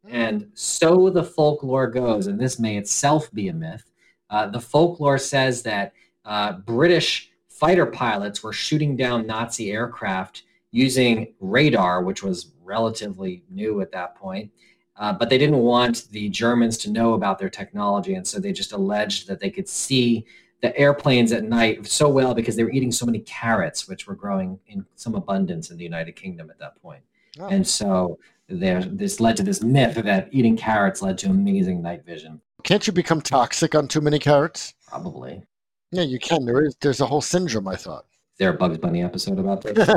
And 0.09 0.51
so 0.55 1.11
the 1.11 1.25
folklore 1.25 1.89
goes, 1.89 2.29
and 2.29 2.41
this 2.41 2.59
may 2.59 2.77
itself 2.77 3.31
be 3.33 3.49
a 3.49 3.53
myth. 3.53 3.85
Uh, 4.31 4.47
the 4.47 4.61
folklore 4.61 5.19
says 5.19 5.63
that 5.63 5.93
uh, 6.25 6.53
British 6.53 7.28
fighter 7.59 7.87
pilots 7.87 8.43
were 8.43 8.53
shooting 8.53 8.97
down 8.97 9.27
Nazi 9.27 9.71
aircraft 9.73 10.45
using 10.71 11.35
radar, 11.41 12.03
which 12.03 12.23
was 12.23 12.53
relatively 12.63 13.43
new 13.51 13.81
at 13.81 13.93
that 13.93 14.15
point. 14.15 14.51
Uh, 14.97 15.13
but 15.13 15.31
they 15.31 15.39
didn't 15.39 15.59
want 15.59 16.09
the 16.11 16.29
Germans 16.29 16.77
to 16.79 16.91
know 16.91 17.15
about 17.15 17.39
their 17.39 17.49
technology. 17.49 18.15
And 18.15 18.27
so 18.27 18.41
they 18.41 18.53
just 18.53 18.73
alleged 18.73 19.29
that 19.29 19.41
they 19.41 19.51
could 19.51 19.69
see 19.69 20.27
the 20.61 20.77
airplanes 20.77 21.31
at 21.33 21.45
night 21.45 21.87
so 21.87 22.09
well 22.09 22.35
because 22.35 22.57
they 22.57 22.65
were 22.65 22.73
eating 22.73 22.91
so 22.91 23.07
many 23.07 23.21
carrots, 23.21 23.89
which 23.89 24.09
were 24.09 24.17
growing 24.17 24.59
in 24.67 24.85
some 24.97 25.15
abundance 25.15 25.71
in 25.71 25.77
the 25.77 25.85
United 25.85 26.17
Kingdom 26.17 26.51
at 26.51 26.59
that 26.59 26.81
point. 26.83 27.03
Oh. 27.39 27.47
And 27.47 27.67
so 27.67 28.19
there, 28.49 28.83
this 28.83 29.21
led 29.21 29.37
to 29.37 29.45
this 29.45 29.63
myth 29.63 29.95
that 29.95 30.29
eating 30.33 30.57
carrots 30.57 31.01
led 31.01 31.17
to 31.19 31.31
amazing 31.31 31.81
night 31.81 32.05
vision. 32.05 32.41
Can't 32.65 32.85
you 32.87 32.93
become 32.93 33.21
toxic 33.21 33.77
on 33.77 33.87
too 33.87 34.01
many 34.01 34.19
carrots? 34.19 34.75
Probably. 34.89 35.45
Yeah, 35.91 36.03
you 36.03 36.19
can. 36.19 36.45
There 36.45 36.65
is. 36.65 36.77
There's 36.81 37.01
a 37.01 37.07
whole 37.07 37.21
syndrome. 37.21 37.69
I 37.69 37.77
thought. 37.77 38.05
Is 38.05 38.39
there 38.39 38.51
a 38.51 38.57
Bugs 38.57 38.79
Bunny 38.79 39.03
episode 39.03 39.39
about 39.39 39.63
this? 39.63 39.89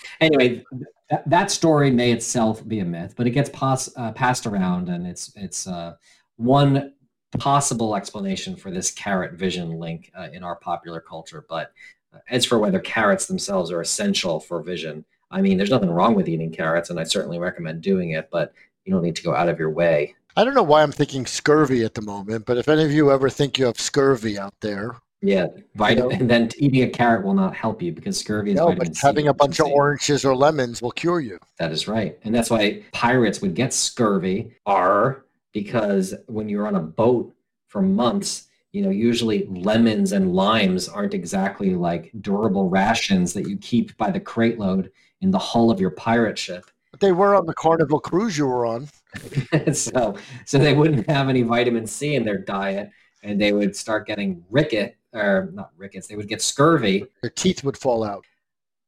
anyway, 0.20 0.64
that, 1.10 1.28
that 1.28 1.50
story 1.50 1.90
may 1.90 2.12
itself 2.12 2.66
be 2.66 2.80
a 2.80 2.84
myth, 2.84 3.14
but 3.16 3.26
it 3.26 3.30
gets 3.30 3.50
pos- 3.50 3.94
uh, 3.96 4.12
passed 4.12 4.46
around, 4.46 4.88
and 4.88 5.06
it's 5.06 5.32
it's 5.36 5.66
uh, 5.66 5.94
one 6.36 6.94
possible 7.38 7.94
explanation 7.96 8.56
for 8.56 8.70
this 8.70 8.90
carrot 8.90 9.32
vision 9.32 9.78
link 9.78 10.10
uh, 10.18 10.28
in 10.32 10.42
our 10.42 10.56
popular 10.56 11.00
culture. 11.00 11.44
But 11.48 11.72
uh, 12.14 12.18
as 12.28 12.44
for 12.44 12.58
whether 12.58 12.80
carrots 12.80 13.26
themselves 13.26 13.70
are 13.70 13.80
essential 13.80 14.40
for 14.40 14.62
vision, 14.62 15.04
I 15.30 15.40
mean, 15.40 15.56
there's 15.56 15.70
nothing 15.70 15.90
wrong 15.90 16.14
with 16.14 16.28
eating 16.28 16.52
carrots, 16.52 16.90
and 16.90 16.98
I 16.98 17.04
certainly 17.04 17.38
recommend 17.38 17.82
doing 17.82 18.10
it, 18.10 18.28
but 18.30 18.52
you 18.84 18.92
don't 18.92 19.02
need 19.02 19.16
to 19.16 19.22
go 19.22 19.34
out 19.34 19.48
of 19.48 19.58
your 19.58 19.70
way. 19.70 20.14
I 20.36 20.44
don't 20.44 20.54
know 20.54 20.62
why 20.62 20.82
I'm 20.82 20.92
thinking 20.92 21.26
scurvy 21.26 21.84
at 21.84 21.94
the 21.94 22.02
moment, 22.02 22.46
but 22.46 22.56
if 22.56 22.68
any 22.68 22.84
of 22.84 22.92
you 22.92 23.10
ever 23.10 23.28
think 23.28 23.58
you 23.58 23.66
have 23.66 23.78
scurvy 23.78 24.38
out 24.38 24.54
there, 24.60 24.96
yeah, 25.20 25.46
vitamin, 25.76 26.10
you 26.10 26.16
know, 26.16 26.20
and 26.20 26.30
then 26.30 26.50
eating 26.58 26.82
a 26.82 26.88
carrot 26.88 27.24
will 27.24 27.34
not 27.34 27.54
help 27.54 27.80
you 27.80 27.92
because 27.92 28.18
scurvy 28.18 28.52
is 28.52 28.56
no, 28.56 28.74
but 28.74 28.96
having 29.00 29.28
a 29.28 29.34
bunch 29.34 29.60
of 29.60 29.66
oranges 29.66 30.24
or 30.24 30.34
lemons 30.34 30.82
will 30.82 30.90
cure 30.90 31.20
you. 31.20 31.38
That 31.58 31.70
is 31.70 31.86
right, 31.86 32.18
and 32.24 32.34
that's 32.34 32.50
why 32.50 32.82
pirates 32.92 33.40
would 33.40 33.54
get 33.54 33.72
scurvy. 33.72 34.56
Are 34.66 35.24
because 35.52 36.14
when 36.26 36.48
you're 36.48 36.66
on 36.66 36.74
a 36.74 36.80
boat 36.80 37.32
for 37.68 37.82
months, 37.82 38.48
you 38.72 38.82
know, 38.82 38.90
usually 38.90 39.46
lemons 39.46 40.12
and 40.12 40.34
limes 40.34 40.88
aren't 40.88 41.14
exactly 41.14 41.74
like 41.74 42.10
durable 42.20 42.68
rations 42.68 43.32
that 43.34 43.48
you 43.48 43.58
keep 43.58 43.96
by 43.98 44.10
the 44.10 44.20
crate 44.20 44.58
load 44.58 44.90
in 45.20 45.30
the 45.30 45.38
hull 45.38 45.70
of 45.70 45.78
your 45.78 45.90
pirate 45.90 46.38
ship. 46.38 46.64
But 46.90 47.00
they 47.00 47.12
were 47.12 47.36
on 47.36 47.46
the 47.46 47.54
Carnival 47.54 48.00
cruise 48.00 48.36
you 48.36 48.46
were 48.46 48.66
on. 48.66 48.88
so, 49.72 50.16
so 50.46 50.58
they 50.58 50.74
wouldn't 50.74 51.08
have 51.08 51.28
any 51.28 51.42
vitamin 51.42 51.86
C 51.86 52.14
in 52.14 52.24
their 52.24 52.38
diet, 52.38 52.90
and 53.22 53.40
they 53.40 53.52
would 53.52 53.76
start 53.76 54.06
getting 54.06 54.44
ricket 54.50 54.96
or 55.12 55.50
not 55.52 55.70
rickets. 55.76 56.06
They 56.06 56.16
would 56.16 56.28
get 56.28 56.42
scurvy. 56.42 57.04
Their 57.22 57.30
teeth 57.30 57.64
would 57.64 57.76
fall 57.76 58.04
out. 58.04 58.24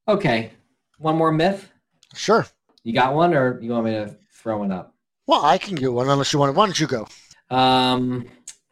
Okay, 0.09 0.53
one 0.99 1.17
more 1.17 1.33
myth. 1.33 1.71
Sure. 2.15 2.47
You 2.83 2.93
got 2.93 3.15
one, 3.15 3.35
or 3.35 3.61
you 3.61 3.71
want 3.71 3.87
me 3.87 3.93
to 3.93 4.17
throw 4.33 4.59
one 4.59 4.73
up? 4.73 4.95
Well, 5.27 5.45
I 5.45 5.59
can 5.59 5.75
get 5.75 5.93
one 5.93 6.09
unless 6.09 6.33
you 6.33 6.39
want. 6.39 6.55
Why 6.55 6.67
don't 6.67 6.79
you 6.79 6.87
go? 6.87 7.07
Um, 7.51 8.27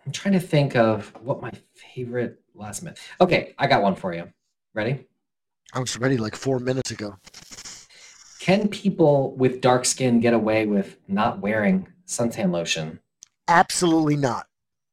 I'm 0.05 0.13
trying 0.13 0.35
to 0.35 0.41
think 0.41 0.77
of 0.77 1.13
what 1.23 1.41
my 1.41 1.53
favorite 1.75 2.41
last 2.55 2.83
myth. 2.83 2.99
Okay, 3.21 3.55
I 3.59 3.67
got 3.67 3.83
one 3.83 3.95
for 3.95 4.15
you. 4.15 4.29
Ready? 4.75 5.07
I 5.73 5.81
was 5.81 5.99
ready 5.99 6.19
like 6.19 6.37
four 6.37 6.59
minutes 6.59 6.91
ago. 6.91 7.17
Can 8.43 8.67
people 8.67 9.37
with 9.37 9.61
dark 9.61 9.85
skin 9.85 10.19
get 10.19 10.35
away 10.35 10.67
with 10.67 10.97
not 11.07 11.39
wearing 11.39 11.87
suntan 12.09 12.51
lotion? 12.51 12.99
Absolutely 13.47 14.17
not. 14.17 14.49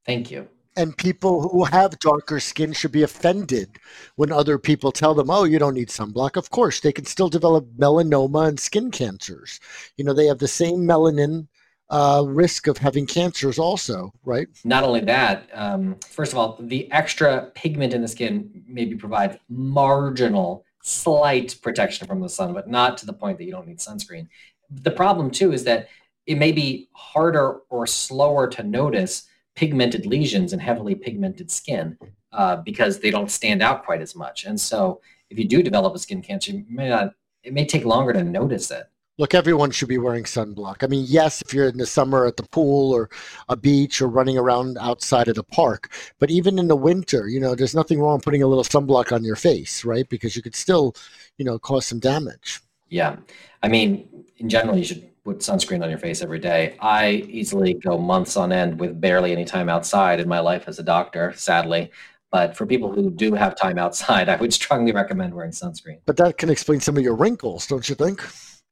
Thank 0.06 0.30
you 0.30 0.48
and 0.78 0.96
people 0.96 1.50
who 1.50 1.64
have 1.64 2.00
darker 2.00 2.40
skin 2.40 2.72
should 2.74 2.92
be 2.92 3.02
offended 3.02 3.80
when 4.16 4.32
other 4.32 4.60
people 4.60 4.92
tell 4.92 5.16
them, 5.16 5.32
"Oh, 5.32 5.46
you 5.46 5.58
don't 5.58 5.74
need 5.74 5.90
sunblock." 5.90 6.38
Of 6.38 6.52
course, 6.52 6.80
they 6.80 6.94
can 6.94 7.06
still 7.06 7.28
develop 7.28 7.66
melanoma 7.76 8.48
and 8.48 8.60
skin 8.60 8.92
cancers. 8.92 9.60
You 9.98 10.06
know, 10.06 10.14
they 10.14 10.28
have 10.28 10.38
the 10.38 10.48
same 10.48 10.88
melanin 10.88 11.48
uh, 11.90 12.24
risk 12.28 12.68
of 12.68 12.78
having 12.78 13.08
cancers, 13.08 13.58
also, 13.58 14.14
right? 14.24 14.48
Not 14.64 14.84
only 14.84 15.02
that, 15.02 15.50
um, 15.54 15.98
first 16.08 16.32
of 16.32 16.38
all, 16.38 16.56
the 16.60 16.90
extra 16.92 17.50
pigment 17.56 17.94
in 17.94 18.02
the 18.02 18.08
skin 18.08 18.64
maybe 18.68 18.96
provides 18.96 19.38
marginal, 19.50 20.66
slight 20.90 21.56
protection 21.62 22.08
from 22.08 22.22
the 22.22 22.30
sun, 22.30 22.54
but 22.54 22.70
not 22.70 22.98
to 22.98 23.06
the 23.06 23.14
point 23.14 23.38
that 23.38 23.46
you 23.46 23.52
don't 23.52 23.68
need 23.68 23.80
sunscreen. 23.80 24.28
The 24.70 24.92
problem 24.92 25.32
too 25.32 25.52
is 25.52 25.64
that 25.66 25.90
it 26.26 26.38
may 26.38 26.52
be 26.52 26.90
harder 26.94 27.62
or 27.70 27.88
slower 27.88 28.48
to 28.48 28.64
notice 28.64 29.28
pigmented 29.56 30.06
lesions 30.06 30.54
and 30.54 30.62
heavily 30.62 30.96
pigmented 30.96 31.50
skin 31.52 31.98
uh, 32.32 32.58
because 32.58 33.00
they 33.00 33.12
don't 33.12 33.32
stand 33.32 33.62
out 33.62 33.84
quite 33.84 34.02
as 34.02 34.16
much. 34.16 34.46
And 34.46 34.60
so 34.60 35.02
if 35.30 35.40
you 35.40 35.46
do 35.46 35.64
develop 35.64 35.96
a 35.96 36.00
skin 36.00 36.22
cancer, 36.22 36.54
may 36.70 36.90
not, 36.90 37.14
it 37.44 37.54
may 37.54 37.66
take 37.66 37.86
longer 37.86 38.14
to 38.14 38.24
notice 38.24 38.72
it. 38.72 38.86
Look, 39.20 39.36
everyone 39.36 39.72
should 39.72 39.90
be 39.90 39.98
wearing 39.98 40.24
sunblock. 40.24 40.82
I 40.82 40.88
mean, 40.88 41.04
yes, 41.06 41.42
if 41.42 41.54
you're 41.54 41.68
in 41.68 41.78
the 41.78 41.86
summer 41.86 42.26
at 42.26 42.38
the 42.38 42.44
pool 42.44 42.94
or 42.94 43.10
a 43.50 43.58
beach 43.58 44.02
or 44.02 44.08
running 44.08 44.38
around 44.38 44.78
outside 44.80 45.28
of 45.28 45.36
the 45.36 45.44
park, 45.44 45.92
but 46.20 46.32
even 46.32 46.58
in 46.58 46.70
the 46.70 46.76
winter, 46.78 47.28
you 47.28 47.38
know, 47.38 47.54
there's 47.54 47.76
nothing 47.76 48.00
wrong 48.00 48.22
putting 48.22 48.44
a 48.44 48.48
little 48.48 48.64
sunblock 48.64 49.12
on 49.12 49.26
your 49.26 49.36
face, 49.36 49.84
right? 49.84 50.08
Because 50.08 50.38
you 50.38 50.42
could 50.42 50.56
still, 50.56 50.96
you 51.38 51.44
know, 51.44 51.60
cause 51.60 51.86
some 51.86 52.00
damage. 52.00 52.62
Yeah. 52.88 53.18
I 53.62 53.68
mean, 53.68 54.08
in 54.38 54.48
general, 54.48 54.78
you 54.78 54.86
should 54.86 55.06
put 55.26 55.40
sunscreen 55.40 55.84
on 55.84 55.90
your 55.90 56.00
face 56.00 56.22
every 56.22 56.40
day. 56.40 56.78
I 56.80 57.26
easily 57.28 57.74
go 57.74 57.98
months 57.98 58.38
on 58.38 58.54
end 58.54 58.80
with 58.80 59.02
barely 59.02 59.34
any 59.34 59.44
time 59.44 59.68
outside 59.68 60.22
in 60.22 60.30
my 60.30 60.40
life 60.40 60.64
as 60.68 60.80
a 60.80 60.84
doctor, 60.84 61.34
sadly. 61.36 61.92
But 62.32 62.56
for 62.56 62.66
people 62.66 62.90
who 62.90 63.10
do 63.12 63.34
have 63.34 63.58
time 63.58 63.78
outside, 63.78 64.30
I 64.34 64.38
would 64.38 64.54
strongly 64.54 64.94
recommend 64.94 65.34
wearing 65.34 65.52
sunscreen. 65.52 66.00
But 66.06 66.16
that 66.16 66.38
can 66.38 66.50
explain 66.50 66.80
some 66.80 66.96
of 66.96 67.04
your 67.04 67.16
wrinkles, 67.16 67.68
don't 67.68 67.90
you 67.90 67.96
think? 67.96 68.26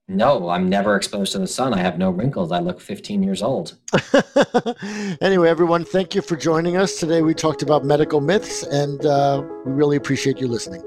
No, 0.09 0.47
I'm 0.47 0.69
never 0.69 0.95
exposed 0.95 1.33
to 1.33 1.39
the 1.39 1.47
sun. 1.47 1.73
I 1.73 1.79
have 1.79 1.97
no 1.97 2.09
wrinkles. 2.11 2.53
I 2.53 2.59
look 2.59 2.79
15 2.79 3.21
years 3.21 3.43
old. 3.43 3.75
anyway, 5.21 5.49
everyone, 5.49 5.83
thank 5.83 6.15
you 6.15 6.21
for 6.21 6.37
joining 6.37 6.77
us. 6.77 6.97
Today 6.97 7.21
we 7.21 7.33
talked 7.33 7.61
about 7.61 7.83
medical 7.83 8.21
myths, 8.21 8.63
and 8.63 9.05
uh, 9.05 9.43
we 9.65 9.73
really 9.73 9.97
appreciate 9.97 10.39
you 10.39 10.47
listening. 10.47 10.81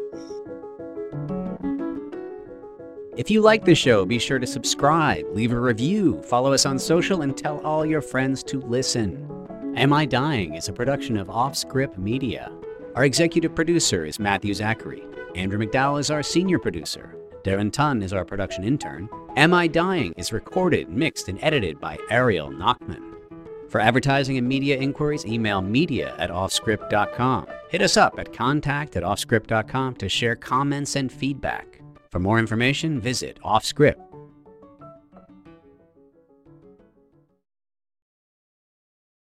If 3.15 3.31
you 3.31 3.43
like 3.43 3.67
the 3.67 3.75
show, 3.75 4.07
be 4.07 4.19
sure 4.19 4.39
to 4.39 4.47
subscribe, 4.47 5.27
leave 5.33 5.53
a 5.53 5.61
review, 5.61 6.23
follow 6.23 6.55
us 6.55 6.65
on 6.65 6.79
social, 6.79 7.21
and 7.21 7.37
tell 7.37 7.59
all 7.61 7.85
your 7.85 8.01
friends 8.01 8.43
to 8.45 8.59
listen. 8.61 9.29
Am 9.77 9.93
I 9.93 10.07
Dying 10.07 10.55
is 10.55 10.69
a 10.69 10.73
production 10.73 11.19
of 11.19 11.29
Offscript 11.29 11.99
Media. 11.99 12.51
Our 12.95 13.05
executive 13.05 13.55
producer 13.55 14.07
is 14.07 14.19
Matthew 14.19 14.55
Zachary. 14.55 15.05
Andrew 15.35 15.59
McDowell 15.59 16.01
is 16.01 16.11
our 16.11 16.23
senior 16.23 16.59
producer. 16.59 17.20
Darren 17.45 17.73
Tunn 17.73 18.03
is 18.03 18.13
our 18.13 18.25
production 18.25 18.65
intern. 18.65 19.09
Am 19.37 19.55
I 19.55 19.67
Dying 19.67 20.13
is 20.17 20.33
recorded, 20.33 20.89
mixed, 20.89 21.29
and 21.29 21.39
edited 21.43 21.81
by 21.81 21.99
Ariel 22.11 22.51
Nachman. 22.51 23.15
For 23.69 23.81
advertising 23.81 24.37
and 24.37 24.49
media 24.49 24.77
inquiries, 24.77 25.25
email 25.25 25.63
media 25.63 26.15
at 26.19 26.31
offscript.com. 26.31 27.47
Hit 27.71 27.83
us 27.83 27.97
up 27.97 28.19
at 28.19 28.33
contact 28.33 28.97
at 28.97 29.05
offscript.com 29.05 29.95
to 29.95 30.09
share 30.09 30.35
comments 30.35 30.97
and 30.97 31.11
feedback. 31.11 31.81
For 32.11 32.19
more 32.19 32.39
information, 32.39 33.01
visit 33.01 33.39
offscript.com. 33.45 34.10